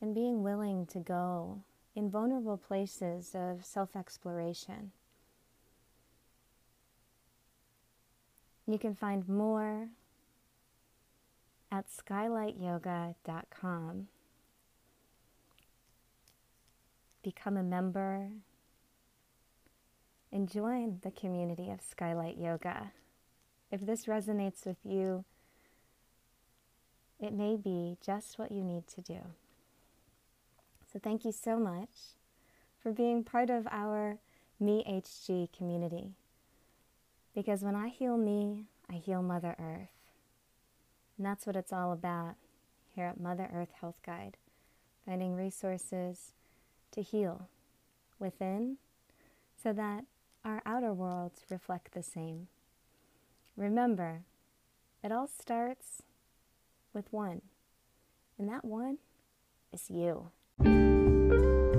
and 0.00 0.14
being 0.14 0.42
willing 0.42 0.86
to 0.86 0.98
go 0.98 1.60
in 1.94 2.10
vulnerable 2.10 2.56
places 2.56 3.32
of 3.34 3.62
self 3.64 3.94
exploration. 3.96 4.92
You 8.66 8.78
can 8.78 8.94
find 8.94 9.28
more 9.28 9.88
at 11.72 11.86
skylightyoga.com. 11.88 14.08
Become 17.22 17.56
a 17.56 17.62
member 17.62 18.30
and 20.32 20.48
join 20.48 21.00
the 21.02 21.10
community 21.10 21.70
of 21.70 21.82
Skylight 21.82 22.38
Yoga. 22.38 22.92
If 23.70 23.82
this 23.82 24.06
resonates 24.06 24.64
with 24.64 24.78
you, 24.84 25.24
it 27.18 27.32
may 27.32 27.56
be 27.56 27.96
just 28.04 28.38
what 28.38 28.52
you 28.52 28.64
need 28.64 28.86
to 28.88 29.00
do. 29.00 29.20
So, 30.92 30.98
thank 30.98 31.24
you 31.24 31.32
so 31.32 31.58
much 31.58 31.90
for 32.82 32.92
being 32.92 33.22
part 33.22 33.50
of 33.50 33.66
our 33.70 34.18
Me 34.58 34.84
HG 34.88 35.52
community. 35.56 36.12
Because 37.34 37.62
when 37.62 37.76
I 37.76 37.88
heal 37.88 38.16
me, 38.16 38.64
I 38.90 38.94
heal 38.94 39.22
Mother 39.22 39.54
Earth. 39.58 39.88
And 41.16 41.26
that's 41.26 41.46
what 41.46 41.56
it's 41.56 41.72
all 41.72 41.92
about 41.92 42.34
here 42.94 43.06
at 43.06 43.20
Mother 43.20 43.48
Earth 43.52 43.72
Health 43.80 44.00
Guide 44.04 44.36
finding 45.06 45.34
resources 45.34 46.32
to 46.92 47.02
heal 47.02 47.48
within 48.18 48.76
so 49.60 49.72
that 49.72 50.04
our 50.44 50.62
outer 50.64 50.92
worlds 50.92 51.44
reflect 51.50 51.92
the 51.92 52.02
same. 52.02 52.48
Remember, 53.56 54.20
it 55.02 55.12
all 55.12 55.26
starts 55.28 56.02
with 56.92 57.12
one, 57.12 57.42
and 58.38 58.48
that 58.48 58.64
one 58.64 58.98
is 59.72 59.90
you 59.90 60.30
thank 61.30 61.42
you 61.44 61.69